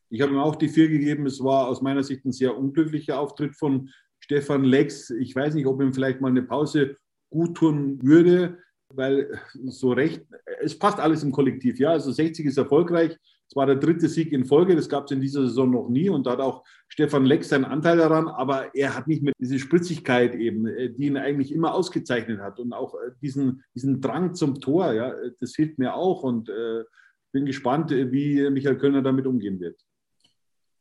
Ich 0.09 0.21
habe 0.21 0.33
ihm 0.33 0.39
auch 0.39 0.55
die 0.55 0.69
vier 0.69 0.89
gegeben. 0.89 1.27
Es 1.27 1.43
war 1.43 1.67
aus 1.67 1.81
meiner 1.81 2.03
Sicht 2.03 2.25
ein 2.25 2.31
sehr 2.31 2.57
unglücklicher 2.57 3.19
Auftritt 3.19 3.55
von 3.55 3.91
Stefan 4.19 4.63
Lex. 4.63 5.11
Ich 5.11 5.35
weiß 5.35 5.53
nicht, 5.53 5.67
ob 5.67 5.79
ihm 5.79 5.93
vielleicht 5.93 6.21
mal 6.21 6.29
eine 6.29 6.41
Pause 6.41 6.97
gut 7.29 7.57
tun 7.57 7.99
würde, 8.01 8.57
weil 8.95 9.39
so 9.65 9.91
recht, 9.91 10.25
es 10.61 10.77
passt 10.77 10.99
alles 10.99 11.21
im 11.21 11.31
Kollektiv. 11.31 11.79
Ja, 11.79 11.91
also 11.91 12.11
60 12.11 12.47
ist 12.47 12.57
erfolgreich. 12.57 13.15
Es 13.49 13.55
war 13.55 13.65
der 13.65 13.77
dritte 13.77 14.07
Sieg 14.07 14.31
in 14.31 14.45
Folge, 14.45 14.75
das 14.75 14.89
gab 14.89 15.05
es 15.05 15.11
in 15.11 15.21
dieser 15.21 15.41
Saison 15.41 15.71
noch 15.71 15.89
nie 15.89 16.07
und 16.07 16.27
da 16.27 16.31
hat 16.33 16.39
auch 16.39 16.63
Stefan 16.87 17.25
Leck 17.25 17.43
seinen 17.43 17.65
Anteil 17.65 17.97
daran, 17.97 18.27
aber 18.27 18.75
er 18.75 18.95
hat 18.95 19.07
nicht 19.07 19.23
mehr 19.23 19.33
diese 19.39 19.57
Spritzigkeit 19.57 20.35
eben, 20.35 20.67
äh, 20.67 20.91
die 20.91 21.07
ihn 21.07 21.17
eigentlich 21.17 21.51
immer 21.51 21.73
ausgezeichnet 21.73 22.41
hat 22.41 22.59
und 22.59 22.73
auch 22.73 22.93
äh, 22.93 23.11
diesen, 23.23 23.63
diesen 23.73 24.01
Drang 24.01 24.35
zum 24.35 24.61
Tor, 24.61 24.93
ja, 24.93 25.15
das 25.39 25.55
fehlt 25.55 25.79
mir 25.79 25.95
auch 25.95 26.21
und 26.21 26.47
äh, 26.49 26.83
bin 27.31 27.47
gespannt, 27.47 27.89
wie 27.91 28.49
Michael 28.51 28.77
Kölner 28.77 29.01
damit 29.01 29.25
umgehen 29.25 29.59
wird. 29.59 29.79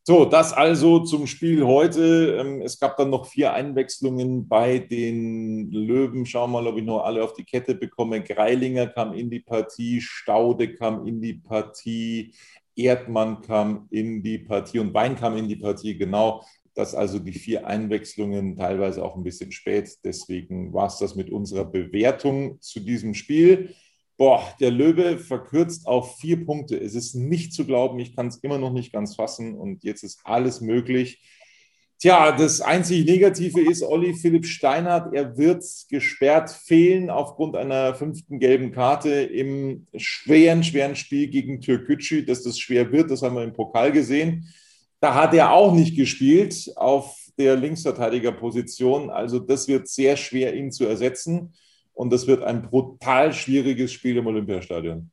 So, 0.08 0.24
das 0.24 0.54
also 0.54 1.00
zum 1.00 1.26
Spiel 1.26 1.66
heute. 1.66 2.38
Ähm, 2.40 2.62
es 2.62 2.80
gab 2.80 2.96
dann 2.96 3.10
noch 3.10 3.26
vier 3.26 3.52
Einwechslungen 3.52 4.48
bei 4.48 4.78
den 4.78 5.70
Löwen. 5.70 6.24
Schauen 6.24 6.50
wir 6.50 6.62
mal, 6.62 6.66
ob 6.66 6.78
ich 6.78 6.84
noch 6.84 7.00
alle 7.00 7.22
auf 7.22 7.34
die 7.34 7.44
Kette 7.44 7.74
bekomme. 7.74 8.22
Greilinger 8.22 8.86
kam 8.86 9.12
in 9.12 9.28
die 9.28 9.40
Partie, 9.40 10.00
Staude 10.00 10.74
kam 10.76 11.06
in 11.06 11.20
die 11.20 11.34
Partie, 11.34 12.32
Erdmann 12.74 13.42
kam 13.42 13.86
in 13.90 14.22
die 14.22 14.38
Partie 14.38 14.78
und 14.78 14.94
Wein 14.94 15.14
kam 15.14 15.36
in 15.36 15.46
die 15.46 15.56
Partie. 15.56 15.98
Genau, 15.98 16.42
das 16.72 16.94
also 16.94 17.18
die 17.18 17.34
vier 17.34 17.66
Einwechslungen, 17.66 18.56
teilweise 18.56 19.04
auch 19.04 19.14
ein 19.14 19.24
bisschen 19.24 19.52
spät. 19.52 19.94
Deswegen 20.04 20.72
war 20.72 20.86
es 20.86 20.96
das 20.96 21.16
mit 21.16 21.28
unserer 21.28 21.66
Bewertung 21.66 22.58
zu 22.62 22.80
diesem 22.80 23.12
Spiel. 23.12 23.74
Boah, 24.18 24.52
der 24.58 24.72
Löwe 24.72 25.16
verkürzt 25.16 25.86
auf 25.86 26.18
vier 26.18 26.44
Punkte. 26.44 26.76
Es 26.76 26.96
ist 26.96 27.14
nicht 27.14 27.52
zu 27.52 27.64
glauben, 27.64 28.00
ich 28.00 28.16
kann 28.16 28.26
es 28.26 28.38
immer 28.38 28.58
noch 28.58 28.72
nicht 28.72 28.92
ganz 28.92 29.14
fassen 29.14 29.54
und 29.54 29.84
jetzt 29.84 30.02
ist 30.02 30.20
alles 30.24 30.60
möglich. 30.60 31.22
Tja, 32.00 32.32
das 32.32 32.60
einzig 32.60 33.06
Negative 33.06 33.60
ist 33.60 33.84
Olli 33.84 34.14
Philipp 34.14 34.44
Steinhardt. 34.44 35.14
Er 35.14 35.38
wird 35.38 35.64
gesperrt 35.88 36.50
fehlen 36.50 37.10
aufgrund 37.10 37.54
einer 37.54 37.94
fünften 37.94 38.40
gelben 38.40 38.72
Karte 38.72 39.10
im 39.10 39.86
schweren, 39.96 40.64
schweren 40.64 40.96
Spiel 40.96 41.28
gegen 41.28 41.60
Türkgücü. 41.60 42.24
Dass 42.24 42.42
das 42.42 42.58
schwer 42.58 42.90
wird, 42.90 43.12
das 43.12 43.22
haben 43.22 43.36
wir 43.36 43.44
im 43.44 43.52
Pokal 43.52 43.92
gesehen. 43.92 44.52
Da 45.00 45.14
hat 45.14 45.32
er 45.32 45.52
auch 45.52 45.72
nicht 45.72 45.96
gespielt 45.96 46.72
auf 46.74 47.16
der 47.38 47.54
Linksverteidigerposition. 47.54 49.10
Also 49.10 49.38
das 49.38 49.68
wird 49.68 49.86
sehr 49.86 50.16
schwer, 50.16 50.54
ihn 50.54 50.72
zu 50.72 50.86
ersetzen. 50.86 51.52
Und 51.98 52.12
das 52.12 52.28
wird 52.28 52.44
ein 52.44 52.62
brutal 52.62 53.32
schwieriges 53.32 53.90
Spiel 53.92 54.18
im 54.18 54.26
Olympiastadion. 54.28 55.10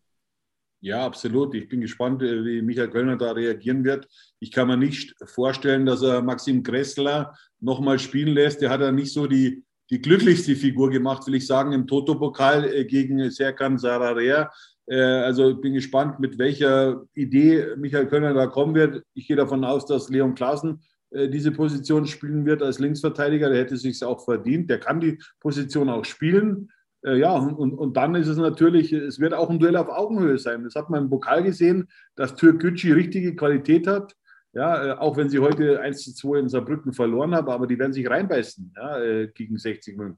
Ja, 0.82 1.04
absolut. 1.04 1.56
Ich 1.56 1.68
bin 1.68 1.82
gespannt, 1.82 2.22
äh, 2.22 2.46
wie 2.46 2.62
Michael 2.62 2.92
Kölner 2.92 3.18
da 3.18 3.32
reagieren 3.32 3.84
wird. 3.84 4.08
Ich 4.40 4.52
kann 4.52 4.68
mir 4.68 4.78
nicht 4.78 5.16
vorstellen, 5.26 5.88
dass 5.88 6.04
er 6.04 6.22
Maxim 6.22 6.62
Kressler 6.62 7.34
nochmal 7.60 7.98
spielen 7.98 8.36
lässt. 8.36 8.62
Der 8.62 8.70
hat 8.70 8.82
ja 8.82 8.92
nicht 8.92 9.12
so 9.12 9.26
die, 9.26 9.64
die 9.90 10.00
glücklichste 10.00 10.56
Figur 10.56 10.92
gemacht, 10.92 11.26
will 11.26 11.34
ich 11.34 11.48
sagen, 11.48 11.72
im 11.72 11.88
Toto-Pokal 11.88 12.66
äh, 12.66 12.86
gegen 12.86 13.32
Serkan 13.32 13.80
Sararea. 13.80 14.52
Äh, 14.86 15.00
also 15.00 15.50
ich 15.50 15.62
bin 15.62 15.74
gespannt, 15.74 16.20
mit 16.20 16.38
welcher 16.38 17.02
Idee 17.16 17.66
Michael 17.78 18.06
Kölner 18.06 18.36
da 18.36 18.46
kommen 18.46 18.76
wird. 18.76 19.04
Ich 19.16 19.28
gehe 19.28 19.38
davon 19.38 19.64
aus, 19.64 19.88
dass 19.88 20.10
Leon 20.10 20.36
Klaassen 20.36 20.82
diese 21.12 21.52
Position 21.52 22.08
spielen 22.08 22.46
wird 22.46 22.62
als 22.62 22.80
Linksverteidiger. 22.80 23.50
Der 23.50 23.60
hätte 23.60 23.78
sich 23.78 24.04
auch 24.04 24.26
verdient. 24.26 24.70
Der 24.70 24.80
kann 24.80 25.00
die 25.00 25.18
Position 25.40 25.88
auch 25.88 26.04
spielen. 26.04 26.70
Äh, 27.06 27.20
ja, 27.20 27.34
und, 27.34 27.74
und 27.74 27.96
dann 27.96 28.16
ist 28.16 28.28
es 28.28 28.38
natürlich, 28.38 28.92
es 28.92 29.20
wird 29.20 29.34
auch 29.34 29.50
ein 29.50 29.60
Duell 29.60 29.78
auf 29.78 29.90
Augenhöhe 29.90 30.38
sein. 30.40 30.64
Das 30.64 30.76
hat 30.76 30.90
man 30.90 31.04
im 31.04 31.10
Pokal 31.10 31.44
gesehen, 31.44 31.88
dass 32.16 32.36
Türkgücü 32.36 32.94
richtige 32.94 33.36
Qualität 33.36 33.86
hat. 33.88 34.16
Ja, 34.54 34.86
äh, 34.86 34.92
auch 34.94 35.18
wenn 35.18 35.30
sie 35.30 35.40
heute 35.40 35.82
1 35.82 36.04
zu 36.04 36.14
2 36.14 36.40
in 36.40 36.50
Saarbrücken 36.50 36.94
verloren 36.94 37.36
haben, 37.36 37.50
aber 37.50 37.68
die 37.68 37.78
werden 37.78 37.94
sich 37.94 38.10
reinbeißen 38.10 38.74
ja, 38.76 39.00
äh, 39.00 39.28
gegen 39.28 39.58
60 39.58 39.98
München. 39.98 40.18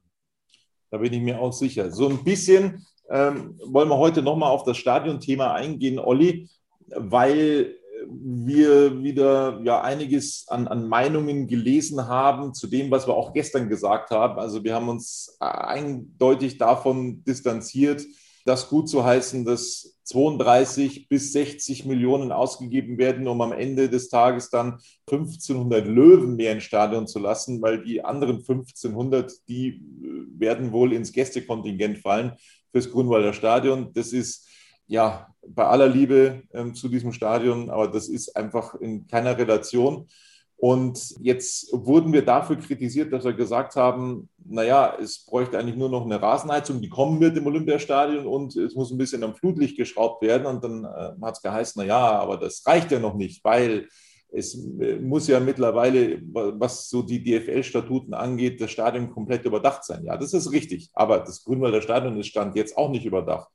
Da 0.90 0.98
bin 0.98 1.12
ich 1.12 1.20
mir 1.20 1.38
auch 1.38 1.52
sicher. 1.52 1.90
So 1.90 2.08
ein 2.08 2.24
bisschen 2.24 2.86
ähm, 3.10 3.58
wollen 3.64 3.88
wir 3.88 3.98
heute 3.98 4.22
nochmal 4.22 4.50
auf 4.50 4.64
das 4.64 4.78
Stadionthema 4.78 5.52
eingehen, 5.54 5.98
Olli, 5.98 6.48
weil 6.86 7.74
wir 8.06 9.02
wieder 9.02 9.60
ja 9.62 9.80
einiges 9.80 10.46
an, 10.48 10.68
an 10.68 10.88
Meinungen 10.88 11.46
gelesen 11.46 12.06
haben 12.06 12.54
zu 12.54 12.66
dem, 12.66 12.90
was 12.90 13.06
wir 13.06 13.14
auch 13.14 13.32
gestern 13.32 13.68
gesagt 13.68 14.10
haben. 14.10 14.38
Also 14.38 14.64
wir 14.64 14.74
haben 14.74 14.88
uns 14.88 15.36
eindeutig 15.40 16.58
davon 16.58 17.24
distanziert, 17.24 18.04
das 18.44 18.68
gut 18.68 18.88
zu 18.88 19.04
heißen, 19.04 19.44
dass 19.44 19.98
32 20.04 21.08
bis 21.08 21.32
60 21.32 21.84
Millionen 21.84 22.32
ausgegeben 22.32 22.96
werden, 22.96 23.28
um 23.28 23.42
am 23.42 23.52
Ende 23.52 23.90
des 23.90 24.08
Tages 24.08 24.48
dann 24.48 24.80
1500 25.10 25.86
Löwen 25.86 26.36
mehr 26.36 26.52
ins 26.52 26.64
Stadion 26.64 27.06
zu 27.06 27.18
lassen, 27.18 27.60
weil 27.60 27.84
die 27.84 28.02
anderen 28.02 28.36
1500, 28.36 29.32
die 29.48 29.68
äh, 29.68 30.40
werden 30.40 30.72
wohl 30.72 30.94
ins 30.94 31.12
Gästekontingent 31.12 31.98
fallen 31.98 32.32
fürs 32.72 32.90
Grünwalder 32.90 33.34
Stadion. 33.34 33.92
Das 33.92 34.12
ist 34.14 34.47
ja, 34.88 35.28
bei 35.46 35.64
aller 35.64 35.88
Liebe 35.88 36.42
ähm, 36.52 36.74
zu 36.74 36.88
diesem 36.88 37.12
Stadion, 37.12 37.70
aber 37.70 37.88
das 37.88 38.08
ist 38.08 38.36
einfach 38.36 38.74
in 38.74 39.06
keiner 39.06 39.38
Relation. 39.38 40.08
Und 40.56 41.14
jetzt 41.20 41.68
wurden 41.72 42.12
wir 42.12 42.24
dafür 42.24 42.56
kritisiert, 42.56 43.12
dass 43.12 43.24
wir 43.24 43.32
gesagt 43.32 43.76
haben, 43.76 44.28
naja, 44.44 44.96
es 45.00 45.24
bräuchte 45.24 45.56
eigentlich 45.56 45.76
nur 45.76 45.88
noch 45.88 46.04
eine 46.04 46.20
Rasenheizung, 46.20 46.80
die 46.80 46.88
kommen 46.88 47.20
wird 47.20 47.36
im 47.36 47.46
Olympiastadion 47.46 48.26
und 48.26 48.56
es 48.56 48.74
muss 48.74 48.90
ein 48.90 48.98
bisschen 48.98 49.22
am 49.22 49.36
Flutlicht 49.36 49.76
geschraubt 49.76 50.20
werden. 50.20 50.46
Und 50.46 50.64
dann 50.64 50.84
äh, 50.84 51.24
hat 51.24 51.36
es 51.36 51.42
geheißen, 51.42 51.80
naja, 51.80 52.18
aber 52.18 52.38
das 52.38 52.66
reicht 52.66 52.90
ja 52.90 52.98
noch 52.98 53.14
nicht, 53.14 53.44
weil 53.44 53.86
es 54.30 54.54
äh, 54.80 54.96
muss 54.96 55.28
ja 55.28 55.38
mittlerweile, 55.38 56.20
was 56.32 56.88
so 56.88 57.02
die 57.02 57.22
DFL-Statuten 57.22 58.12
angeht, 58.12 58.60
das 58.60 58.72
Stadion 58.72 59.10
komplett 59.10 59.44
überdacht 59.44 59.84
sein. 59.84 60.04
Ja, 60.04 60.16
das 60.16 60.34
ist 60.34 60.50
richtig. 60.50 60.90
Aber 60.92 61.20
das 61.20 61.44
Grünwalder 61.44 61.82
Stadion 61.82 62.18
ist 62.18 62.26
Stand 62.26 62.56
jetzt 62.56 62.76
auch 62.76 62.90
nicht 62.90 63.06
überdacht. 63.06 63.48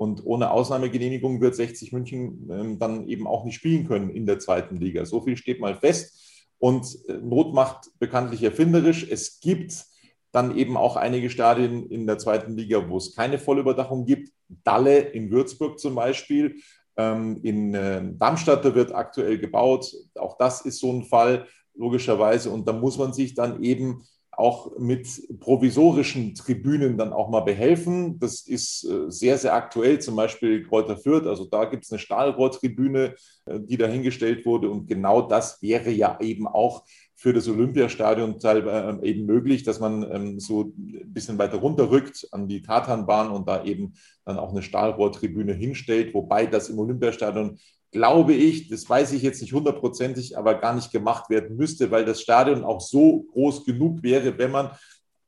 Und 0.00 0.24
ohne 0.24 0.50
Ausnahmegenehmigung 0.50 1.42
wird 1.42 1.54
60 1.54 1.92
München 1.92 2.48
ähm, 2.50 2.78
dann 2.78 3.06
eben 3.06 3.26
auch 3.26 3.44
nicht 3.44 3.56
spielen 3.56 3.86
können 3.86 4.08
in 4.08 4.24
der 4.24 4.38
zweiten 4.38 4.76
Liga. 4.76 5.04
So 5.04 5.20
viel 5.20 5.36
steht 5.36 5.60
mal 5.60 5.74
fest. 5.74 6.48
Und 6.56 6.96
äh, 7.06 7.18
Not 7.18 7.52
macht 7.52 7.90
bekanntlich 7.98 8.42
erfinderisch. 8.42 9.06
Es 9.10 9.40
gibt 9.40 9.84
dann 10.32 10.56
eben 10.56 10.78
auch 10.78 10.96
einige 10.96 11.28
Stadien 11.28 11.84
in 11.90 12.06
der 12.06 12.16
zweiten 12.16 12.56
Liga, 12.56 12.88
wo 12.88 12.96
es 12.96 13.14
keine 13.14 13.38
Vollüberdachung 13.38 14.06
gibt. 14.06 14.32
Dalle 14.64 15.00
in 15.00 15.30
Würzburg 15.30 15.78
zum 15.78 15.96
Beispiel. 15.96 16.56
Ähm, 16.96 17.38
in 17.42 17.74
äh, 17.74 18.02
Darmstadt 18.14 18.64
da 18.64 18.74
wird 18.74 18.94
aktuell 18.94 19.36
gebaut. 19.36 19.94
Auch 20.14 20.38
das 20.38 20.62
ist 20.62 20.78
so 20.78 20.90
ein 20.90 21.04
Fall, 21.04 21.46
logischerweise. 21.74 22.48
Und 22.48 22.66
da 22.66 22.72
muss 22.72 22.96
man 22.96 23.12
sich 23.12 23.34
dann 23.34 23.62
eben 23.62 24.02
auch 24.40 24.76
mit 24.78 25.06
provisorischen 25.38 26.34
Tribünen 26.34 26.96
dann 26.96 27.12
auch 27.12 27.28
mal 27.28 27.40
behelfen. 27.40 28.18
Das 28.18 28.40
ist 28.40 28.84
äh, 28.84 29.10
sehr, 29.10 29.38
sehr 29.38 29.54
aktuell, 29.54 30.00
zum 30.00 30.16
Beispiel 30.16 30.66
Kräuter 30.66 30.96
Fürth. 30.96 31.26
Also 31.26 31.44
da 31.44 31.66
gibt 31.66 31.84
es 31.84 31.92
eine 31.92 31.98
Stahlrohrtribüne, 31.98 33.14
äh, 33.44 33.60
die 33.60 33.76
dahingestellt 33.76 34.44
wurde. 34.46 34.70
Und 34.70 34.88
genau 34.88 35.22
das 35.22 35.62
wäre 35.62 35.90
ja 35.90 36.18
eben 36.20 36.48
auch 36.48 36.84
für 37.14 37.34
das 37.34 37.48
Olympiastadion 37.48 38.38
teilweise 38.38 38.98
äh, 39.02 39.06
eben 39.10 39.26
möglich, 39.26 39.62
dass 39.62 39.78
man 39.78 40.10
ähm, 40.10 40.40
so 40.40 40.72
ein 40.76 41.12
bisschen 41.12 41.36
weiter 41.38 41.58
runterrückt 41.58 42.26
an 42.32 42.48
die 42.48 42.62
Tatanbahn 42.62 43.30
und 43.30 43.46
da 43.46 43.62
eben 43.64 43.92
dann 44.24 44.38
auch 44.38 44.52
eine 44.52 44.62
Stahlrohrtribüne 44.62 45.52
hinstellt, 45.52 46.14
wobei 46.14 46.46
das 46.46 46.70
im 46.70 46.78
Olympiastadion 46.78 47.58
glaube 47.92 48.34
ich, 48.34 48.68
das 48.68 48.88
weiß 48.88 49.12
ich 49.12 49.22
jetzt 49.22 49.40
nicht 49.40 49.52
hundertprozentig, 49.52 50.38
aber 50.38 50.54
gar 50.54 50.74
nicht 50.74 50.92
gemacht 50.92 51.28
werden 51.30 51.56
müsste, 51.56 51.90
weil 51.90 52.04
das 52.04 52.20
Stadion 52.20 52.64
auch 52.64 52.80
so 52.80 53.24
groß 53.32 53.64
genug 53.64 54.02
wäre, 54.02 54.38
wenn 54.38 54.50
man 54.50 54.70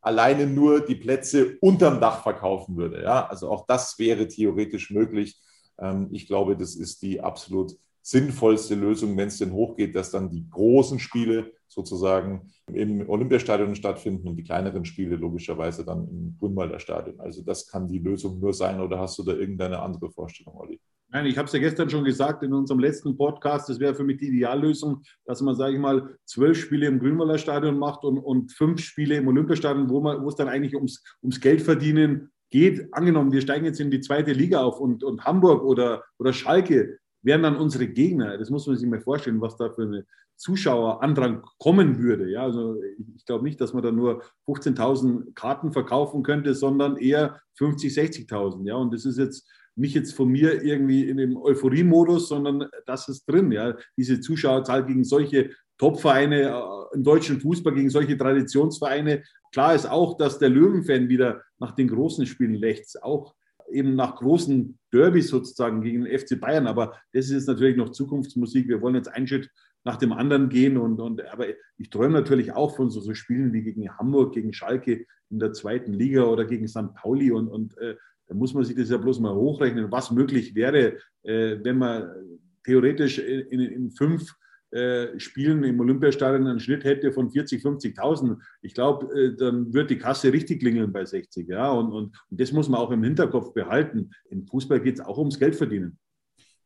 alleine 0.01 0.46
nur 0.46 0.85
die 0.85 0.96
Plätze 0.96 1.57
unterm 1.61 2.01
Dach 2.01 2.22
verkaufen 2.22 2.77
würde. 2.77 3.03
Ja, 3.03 3.27
also 3.27 3.51
auch 3.51 3.66
das 3.66 3.98
wäre 3.98 4.29
theoretisch 4.29 4.90
möglich. 4.90 5.40
Ähm, 5.79 6.09
ich 6.11 6.27
glaube, 6.27 6.57
das 6.57 6.75
ist 6.75 7.03
die 7.03 7.20
absolut 7.20 7.72
sinnvollste 8.03 8.75
Lösung, 8.75 9.16
wenn 9.16 9.29
es 9.29 9.38
denn 9.38 9.53
hochgeht, 9.53 9.94
dass 9.94 10.11
dann 10.11 10.29
die 10.29 10.48
großen 10.51 10.98
Spiele 10.98 11.53
sozusagen 11.68 12.53
im 12.72 13.09
Olympiastadion 13.09 13.75
stattfinden 13.77 14.29
und 14.29 14.37
die 14.37 14.42
kleineren 14.42 14.85
Spiele 14.85 15.16
logischerweise 15.16 15.85
dann 15.85 16.09
im 16.09 16.37
Grünwalder 16.38 16.81
Stadion. 16.81 17.18
Also 17.20 17.42
das 17.42 17.66
kann 17.66 17.88
die 17.88 18.01
Lösung 18.01 18.40
nur 18.40 18.53
sein 18.53 18.81
oder 18.81 18.98
hast 18.98 19.18
du 19.18 19.22
da 19.22 19.33
irgendeine 19.33 19.79
andere 19.81 20.11
Vorstellung, 20.11 20.57
Olli? 20.57 20.81
Nein, 21.14 21.27
ich 21.27 21.37
habe 21.37 21.44
es 21.44 21.53
ja 21.53 21.59
gestern 21.59 21.90
schon 21.90 22.05
gesagt 22.05 22.42
in 22.42 22.55
unserem 22.55 22.81
letzten 22.81 23.18
Podcast, 23.18 23.68
das 23.68 23.79
wäre 23.79 23.94
für 23.94 24.03
mich 24.03 24.16
die 24.16 24.29
Ideallösung, 24.29 25.03
dass 25.27 25.42
man, 25.42 25.55
sage 25.55 25.75
ich 25.75 25.79
mal, 25.79 26.16
zwölf 26.25 26.59
Spiele 26.59 26.87
im 26.87 27.01
Grünwalder 27.01 27.37
Stadion 27.37 27.79
macht 27.79 28.03
und, 28.05 28.18
und 28.18 28.51
fünf 28.51 28.81
Spiele 28.81 29.16
im 29.16 29.29
Olympiastadion, 29.29 29.90
wo, 29.90 30.01
man, 30.01 30.22
wo 30.22 30.29
es 30.29 30.37
dann 30.37 30.48
eigentlich 30.48 30.75
ums, 30.75 31.05
ums 31.22 31.38
Geld 31.42 31.61
verdienen 31.61 32.31
geht. 32.48 32.94
Angenommen, 32.94 33.31
wir 33.31 33.42
steigen 33.42 33.66
jetzt 33.66 33.79
in 33.79 33.90
die 33.90 34.01
zweite 34.01 34.33
Liga 34.33 34.62
auf 34.62 34.81
und, 34.81 35.05
und 35.05 35.22
Hamburg 35.25 35.62
oder, 35.64 36.03
oder 36.18 36.33
Schalke 36.33 36.98
wären 37.20 37.42
dann 37.42 37.57
unsere 37.57 37.88
Gegner. 37.88 38.38
Das 38.38 38.48
muss 38.48 38.66
man 38.66 38.79
sich 38.79 38.88
mal 38.88 39.03
vorstellen, 39.03 39.42
was 39.42 39.59
da 39.59 39.70
für 39.70 39.83
eine 39.83 40.07
Zuschauerandrang 40.37 41.44
kommen 41.59 41.98
würde. 41.98 42.31
Ja, 42.31 42.42
also 42.42 42.81
ich 43.16 43.27
glaube 43.27 43.44
nicht, 43.44 43.61
dass 43.61 43.75
man 43.75 43.83
da 43.83 43.92
nur 43.92 44.22
15.000 44.48 45.35
Karten 45.35 45.72
verkaufen 45.72 46.22
könnte, 46.22 46.55
sondern 46.55 46.96
eher 46.96 47.38
50, 47.59 47.92
60.000. 47.92 48.66
Ja, 48.66 48.77
und 48.77 48.94
das 48.94 49.05
ist 49.05 49.18
jetzt 49.18 49.46
nicht 49.74 49.94
jetzt 49.94 50.12
von 50.12 50.28
mir 50.28 50.62
irgendwie 50.62 51.08
in 51.08 51.16
dem 51.16 51.37
Euphorie-Modus, 51.37 52.28
sondern 52.28 52.68
das 52.87 53.08
ist 53.08 53.24
drin. 53.26 53.52
Ja, 53.52 53.76
diese 53.96 54.20
Zuschauerzahl 54.20 54.85
gegen 54.85 55.04
solche 55.04 55.50
Top-Vereine 55.78 56.42
äh, 56.42 56.94
im 56.94 57.02
deutschen 57.02 57.40
Fußball, 57.40 57.74
gegen 57.74 57.90
solche 57.90 58.16
Traditionsvereine. 58.16 59.22
Klar 59.52 59.74
ist 59.74 59.87
auch, 59.87 60.16
dass 60.16 60.38
der 60.38 60.48
Löwenfan 60.48 61.08
wieder 61.08 61.42
nach 61.58 61.72
den 61.72 61.88
großen 61.88 62.26
Spielen 62.26 62.54
lechzt. 62.54 63.02
Auch 63.02 63.35
eben 63.70 63.94
nach 63.96 64.16
großen 64.16 64.78
Derbys 64.92 65.28
sozusagen 65.28 65.82
gegen 65.82 66.04
den 66.04 66.18
FC 66.18 66.38
Bayern. 66.38 66.66
Aber 66.66 66.96
das 67.12 67.30
ist 67.30 67.48
natürlich 67.48 67.76
noch 67.76 67.90
Zukunftsmusik. 67.90 68.68
Wir 68.68 68.80
wollen 68.80 68.94
jetzt 68.94 69.08
einen 69.08 69.26
Schritt 69.26 69.50
nach 69.85 69.96
dem 69.96 70.12
anderen 70.12 70.48
gehen. 70.48 70.76
Und, 70.76 71.00
und, 71.00 71.24
aber 71.32 71.46
ich 71.78 71.90
träume 71.90 72.12
natürlich 72.12 72.52
auch 72.52 72.76
von 72.76 72.90
so, 72.90 73.00
so 73.00 73.14
Spielen 73.14 73.52
wie 73.52 73.62
gegen 73.62 73.90
Hamburg, 73.98 74.35
gegen 74.35 74.52
Schalke 74.52 75.06
in 75.30 75.38
der 75.38 75.52
zweiten 75.52 75.92
Liga 75.92 76.24
oder 76.24 76.44
gegen 76.44 76.68
St. 76.68 76.94
Pauli. 76.94 77.30
Und, 77.30 77.48
und 77.48 77.76
äh, 77.78 77.96
da 78.33 78.38
muss 78.38 78.55
man 78.55 78.64
sich 78.64 78.75
das 78.75 78.88
ja 78.88 78.97
bloß 78.97 79.21
mal 79.21 79.35
hochrechnen, 79.35 79.92
was 79.92 80.11
möglich 80.11 80.55
wäre, 80.55 80.97
äh, 81.23 81.59
wenn 81.62 81.77
man 81.77 82.11
theoretisch 82.64 83.18
in, 83.18 83.61
in 83.61 83.90
fünf 83.90 84.35
äh, 84.71 85.18
Spielen 85.21 85.62
im 85.64 85.79
Olympiastadion 85.81 86.47
einen 86.47 86.59
Schnitt 86.59 86.85
hätte 86.85 87.12
von 87.12 87.31
40, 87.31 87.62
50.000. 87.62 88.38
Ich 88.62 88.73
glaube, 88.73 89.07
äh, 89.14 89.37
dann 89.37 89.75
wird 89.75 89.90
die 89.90 89.99
Kasse 89.99 90.33
richtig 90.33 90.61
klingeln 90.61 90.90
bei 90.95 91.05
60. 91.05 91.47
Ja? 91.47 91.71
Und, 91.73 91.92
und, 91.92 92.16
und 92.31 92.40
das 92.40 92.53
muss 92.53 92.71
man 92.71 92.81
auch 92.81 92.90
im 92.90 93.03
Hinterkopf 93.03 93.53
behalten. 93.53 94.12
Im 94.31 94.47
Fußball 94.47 94.81
geht 94.81 94.95
es 94.95 95.05
auch 95.05 95.18
ums 95.18 95.38
Geld 95.38 95.55
verdienen. 95.55 95.99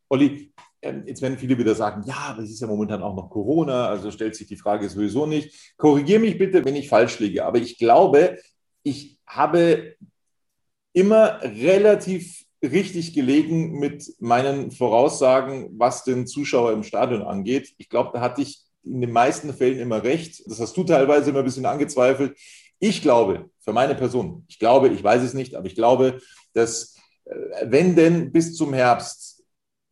Olli, 0.08 0.52
ähm, 0.82 1.02
jetzt 1.04 1.20
werden 1.20 1.36
viele 1.36 1.58
wieder 1.58 1.74
sagen, 1.74 2.04
ja, 2.06 2.28
aber 2.28 2.44
es 2.44 2.50
ist 2.50 2.60
ja 2.60 2.68
momentan 2.68 3.02
auch 3.02 3.16
noch 3.16 3.28
Corona, 3.28 3.88
also 3.88 4.12
stellt 4.12 4.36
sich 4.36 4.46
die 4.46 4.56
Frage 4.56 4.88
sowieso 4.88 5.26
nicht. 5.26 5.74
Korrigiere 5.76 6.20
mich 6.20 6.38
bitte, 6.38 6.64
wenn 6.64 6.76
ich 6.76 6.88
falsch 6.88 7.18
liege, 7.18 7.44
aber 7.44 7.58
ich 7.58 7.76
glaube, 7.76 8.38
ich 8.84 9.18
habe 9.26 9.96
immer 10.96 11.42
relativ 11.42 12.46
richtig 12.62 13.12
gelegen 13.12 13.78
mit 13.78 14.14
meinen 14.18 14.70
Voraussagen, 14.70 15.68
was 15.78 16.04
den 16.04 16.26
Zuschauer 16.26 16.72
im 16.72 16.84
Stadion 16.84 17.20
angeht. 17.20 17.74
Ich 17.76 17.90
glaube, 17.90 18.12
da 18.14 18.20
hatte 18.22 18.40
ich 18.40 18.62
in 18.82 19.02
den 19.02 19.12
meisten 19.12 19.52
Fällen 19.52 19.78
immer 19.78 20.02
recht. 20.02 20.42
Das 20.46 20.58
hast 20.58 20.74
du 20.74 20.84
teilweise 20.84 21.30
immer 21.30 21.40
ein 21.40 21.44
bisschen 21.44 21.66
angezweifelt. 21.66 22.38
Ich 22.78 23.02
glaube, 23.02 23.50
für 23.60 23.74
meine 23.74 23.94
Person, 23.94 24.46
ich 24.48 24.58
glaube, 24.58 24.88
ich 24.88 25.04
weiß 25.04 25.22
es 25.22 25.34
nicht, 25.34 25.54
aber 25.54 25.66
ich 25.66 25.74
glaube, 25.74 26.18
dass 26.54 26.96
äh, 27.26 27.34
wenn 27.64 27.94
denn 27.94 28.32
bis 28.32 28.54
zum 28.54 28.72
Herbst 28.72 29.35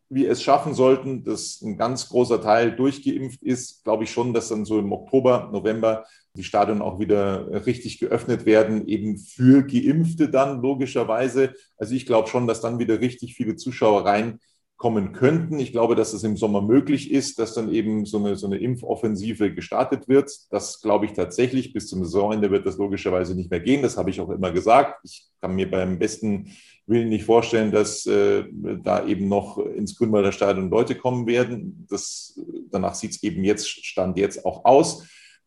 wir 0.09 0.31
es 0.31 0.43
schaffen 0.43 0.75
sollten, 0.75 1.25
dass 1.25 1.61
ein 1.63 1.77
ganz 1.77 2.09
großer 2.09 2.41
Teil 2.41 2.77
durchgeimpft 2.77 3.43
ist, 3.43 3.85
glaube 3.85 4.05
ich 4.05 4.11
schon, 4.11 4.33
dass 4.35 4.49
dann 4.49 4.65
so 4.65 4.79
im 4.79 4.93
Oktober, 4.93 5.51
November 5.53 6.05
die 6.37 6.45
Stadien 6.45 6.83
auch 6.83 6.99
wieder 6.99 7.67
richtig 7.67 7.99
geöffnet 7.99 8.45
werden, 8.45 8.87
eben 8.89 9.19
für 9.19 9.65
Geimpfte 9.65 10.29
dann 10.29 10.61
logischerweise. 10.61 11.55
Also 11.77 11.95
ich 11.95 12.07
glaube 12.07 12.29
schon, 12.29 12.47
dass 12.47 12.61
dann 12.61 12.79
wieder 12.79 13.01
richtig 13.01 13.35
viele 13.35 13.57
Zuschauer 13.57 14.05
reinkommen 14.05 15.13
könnten. 15.13 15.61
Ich 15.61 15.71
glaube, 15.71 15.95
dass 15.95 16.13
es 16.13 16.25
im 16.25 16.37
Sommer 16.37 16.61
möglich 16.61 17.13
ist, 17.13 17.39
dass 17.39 17.55
dann 17.55 17.73
eben 17.73 18.05
so 18.05 18.19
eine, 18.19 18.35
so 18.35 18.47
eine 18.47 18.59
Impfoffensive 18.59 19.55
gestartet 19.55 20.09
wird. 20.09 20.33
Das 20.51 20.81
glaube 20.81 21.07
ich 21.07 21.13
tatsächlich. 21.13 21.73
Bis 21.73 21.87
zum 21.87 22.05
Saisonende 22.05 22.51
wird 22.51 22.67
das 22.67 22.79
logischerweise 22.79 23.37
nicht 23.37 23.51
mehr 23.51 23.61
gehen. 23.61 23.83
Das 23.83 23.97
habe 23.97 24.11
ich 24.11 24.21
auch 24.21 24.31
immer 24.31 24.51
gesagt. 24.51 25.01
Ich 25.05 25.29
kann 25.41 25.55
mir 25.55 25.71
beim 25.71 26.01
besten 26.01 26.51
Willen 26.87 27.09
nicht 27.09 27.25
vorstellen, 27.25 27.73
dass 27.73 28.07
äh, 28.07 28.45
da 28.53 29.07
eben 29.07 29.29
noch 29.29 29.59
ins 29.59 29.97
Grünwalder 29.97 30.33
Stadion 30.33 30.71
Leute 30.71 30.95
kommen 30.95 31.27
werden. 31.27 31.87
Das, 31.89 32.39
danach 32.71 32.95
sieht 32.95 33.13
es 33.13 33.23
eben 33.23 33.43
jetzt, 33.45 33.69
stand 33.69 34.19
jetzt 34.19 34.45
auch 34.45 34.65
aus. 34.65 35.07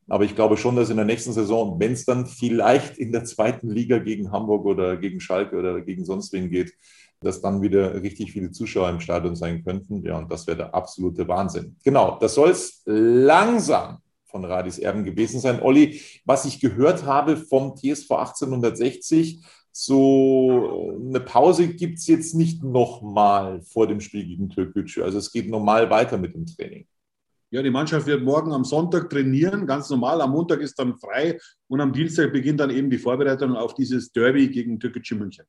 Aber 0.09 0.23
ich 0.23 0.35
glaube 0.35 0.57
schon, 0.57 0.75
dass 0.75 0.89
in 0.89 0.95
der 0.95 1.05
nächsten 1.05 1.33
Saison, 1.33 1.79
wenn 1.79 1.91
es 1.91 2.05
dann 2.05 2.25
vielleicht 2.25 2.97
in 2.97 3.11
der 3.11 3.25
zweiten 3.25 3.69
Liga 3.69 3.99
gegen 3.99 4.31
Hamburg 4.31 4.65
oder 4.65 4.97
gegen 4.97 5.19
Schalke 5.19 5.57
oder 5.57 5.81
gegen 5.81 6.05
sonst 6.05 6.31
wen 6.33 6.49
geht, 6.49 6.73
dass 7.21 7.41
dann 7.41 7.61
wieder 7.61 8.01
richtig 8.01 8.31
viele 8.31 8.51
Zuschauer 8.51 8.89
im 8.89 8.99
Stadion 8.99 9.35
sein 9.35 9.63
könnten. 9.63 10.03
Ja, 10.03 10.17
und 10.17 10.31
das 10.31 10.47
wäre 10.47 10.57
der 10.57 10.75
absolute 10.75 11.27
Wahnsinn. 11.27 11.75
Genau, 11.83 12.17
das 12.19 12.35
soll 12.35 12.51
es 12.51 12.83
langsam 12.85 13.97
von 14.25 14.45
Radis 14.45 14.77
Erben 14.77 15.03
gewesen 15.03 15.39
sein. 15.39 15.61
Olli, 15.61 16.01
was 16.25 16.45
ich 16.45 16.59
gehört 16.59 17.05
habe 17.05 17.37
vom 17.37 17.75
TSV 17.75 18.11
1860, 18.11 19.43
so 19.79 20.97
eine 20.99 21.19
Pause 21.19 21.67
gibt 21.67 21.99
es 21.99 22.07
jetzt 22.07 22.33
nicht 22.33 22.63
nochmal 22.63 23.61
vor 23.61 23.85
dem 23.85 24.01
Spiel 24.01 24.25
gegen 24.25 24.49
Türkgücü. 24.49 25.03
Also 25.03 25.19
es 25.19 25.31
geht 25.31 25.47
normal 25.47 25.91
weiter 25.91 26.17
mit 26.17 26.33
dem 26.33 26.47
Training. 26.47 26.87
Ja, 27.51 27.61
die 27.61 27.69
Mannschaft 27.69 28.07
wird 28.07 28.23
morgen 28.23 28.51
am 28.53 28.65
Sonntag 28.65 29.07
trainieren, 29.07 29.67
ganz 29.67 29.87
normal. 29.91 30.19
Am 30.21 30.31
Montag 30.31 30.61
ist 30.61 30.79
dann 30.79 30.97
frei 30.97 31.39
und 31.67 31.79
am 31.79 31.93
Dienstag 31.93 32.33
beginnt 32.33 32.59
dann 32.59 32.71
eben 32.71 32.89
die 32.89 32.97
Vorbereitung 32.97 33.55
auf 33.55 33.75
dieses 33.75 34.11
Derby 34.11 34.49
gegen 34.49 34.79
Türkgücü 34.79 35.13
München. 35.13 35.45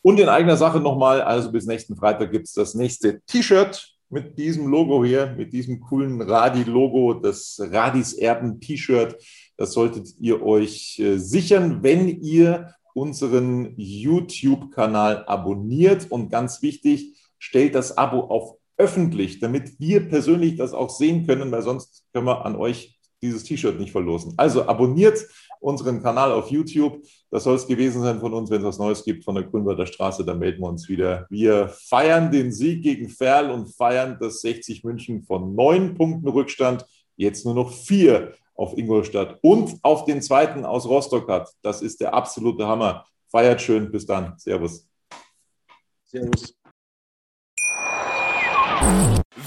Und 0.00 0.18
in 0.18 0.30
eigener 0.30 0.56
Sache 0.56 0.80
nochmal, 0.80 1.20
also 1.20 1.52
bis 1.52 1.66
nächsten 1.66 1.94
Freitag 1.94 2.32
gibt 2.32 2.46
es 2.46 2.54
das 2.54 2.74
nächste 2.74 3.20
T-Shirt 3.26 3.91
mit 4.12 4.38
diesem 4.38 4.66
Logo 4.68 5.04
hier, 5.04 5.34
mit 5.36 5.52
diesem 5.52 5.80
coolen 5.80 6.20
Radi-Logo, 6.20 7.14
das 7.14 7.58
Radis 7.58 8.12
Erben-T-Shirt. 8.12 9.16
Das 9.56 9.72
solltet 9.72 10.08
ihr 10.20 10.42
euch 10.42 10.98
äh, 10.98 11.16
sichern, 11.16 11.82
wenn 11.82 12.08
ihr 12.20 12.74
unseren 12.94 13.72
YouTube-Kanal 13.76 15.24
abonniert. 15.24 16.10
Und 16.10 16.30
ganz 16.30 16.60
wichtig, 16.60 17.16
stellt 17.38 17.74
das 17.74 17.96
Abo 17.96 18.20
auf 18.20 18.58
öffentlich, 18.76 19.40
damit 19.40 19.80
wir 19.80 20.08
persönlich 20.08 20.56
das 20.56 20.74
auch 20.74 20.90
sehen 20.90 21.26
können, 21.26 21.50
weil 21.50 21.62
sonst 21.62 22.04
können 22.12 22.26
wir 22.26 22.44
an 22.44 22.56
euch 22.56 22.98
dieses 23.22 23.44
T-Shirt 23.44 23.78
nicht 23.78 23.92
verlosen. 23.92 24.34
Also 24.36 24.66
abonniert 24.66 25.26
unseren 25.62 26.02
Kanal 26.02 26.32
auf 26.32 26.50
YouTube. 26.50 27.02
Das 27.30 27.44
soll 27.44 27.56
es 27.56 27.66
gewesen 27.66 28.02
sein 28.02 28.20
von 28.20 28.34
uns. 28.34 28.50
Wenn 28.50 28.60
es 28.60 28.66
was 28.66 28.78
Neues 28.78 29.04
gibt 29.04 29.24
von 29.24 29.34
der 29.34 29.44
Grünwalder 29.44 29.86
Straße, 29.86 30.24
dann 30.24 30.38
melden 30.38 30.60
wir 30.60 30.68
uns 30.68 30.88
wieder. 30.88 31.26
Wir 31.30 31.68
feiern 31.68 32.30
den 32.30 32.52
Sieg 32.52 32.82
gegen 32.82 33.08
Ferl 33.08 33.50
und 33.50 33.74
feiern 33.74 34.18
das 34.20 34.40
60 34.40 34.84
München 34.84 35.22
von 35.22 35.54
neun 35.54 35.94
Punkten 35.94 36.28
Rückstand. 36.28 36.84
Jetzt 37.16 37.44
nur 37.44 37.54
noch 37.54 37.72
vier 37.72 38.34
auf 38.54 38.76
Ingolstadt 38.76 39.38
und 39.42 39.78
auf 39.82 40.04
den 40.04 40.20
zweiten 40.20 40.64
aus 40.64 40.86
Rostock 40.86 41.28
hat. 41.28 41.50
Das 41.62 41.80
ist 41.80 42.00
der 42.00 42.12
absolute 42.12 42.66
Hammer. 42.66 43.04
Feiert 43.28 43.62
schön. 43.62 43.90
Bis 43.90 44.04
dann. 44.04 44.34
Servus. 44.38 44.86
Servus. 46.04 46.61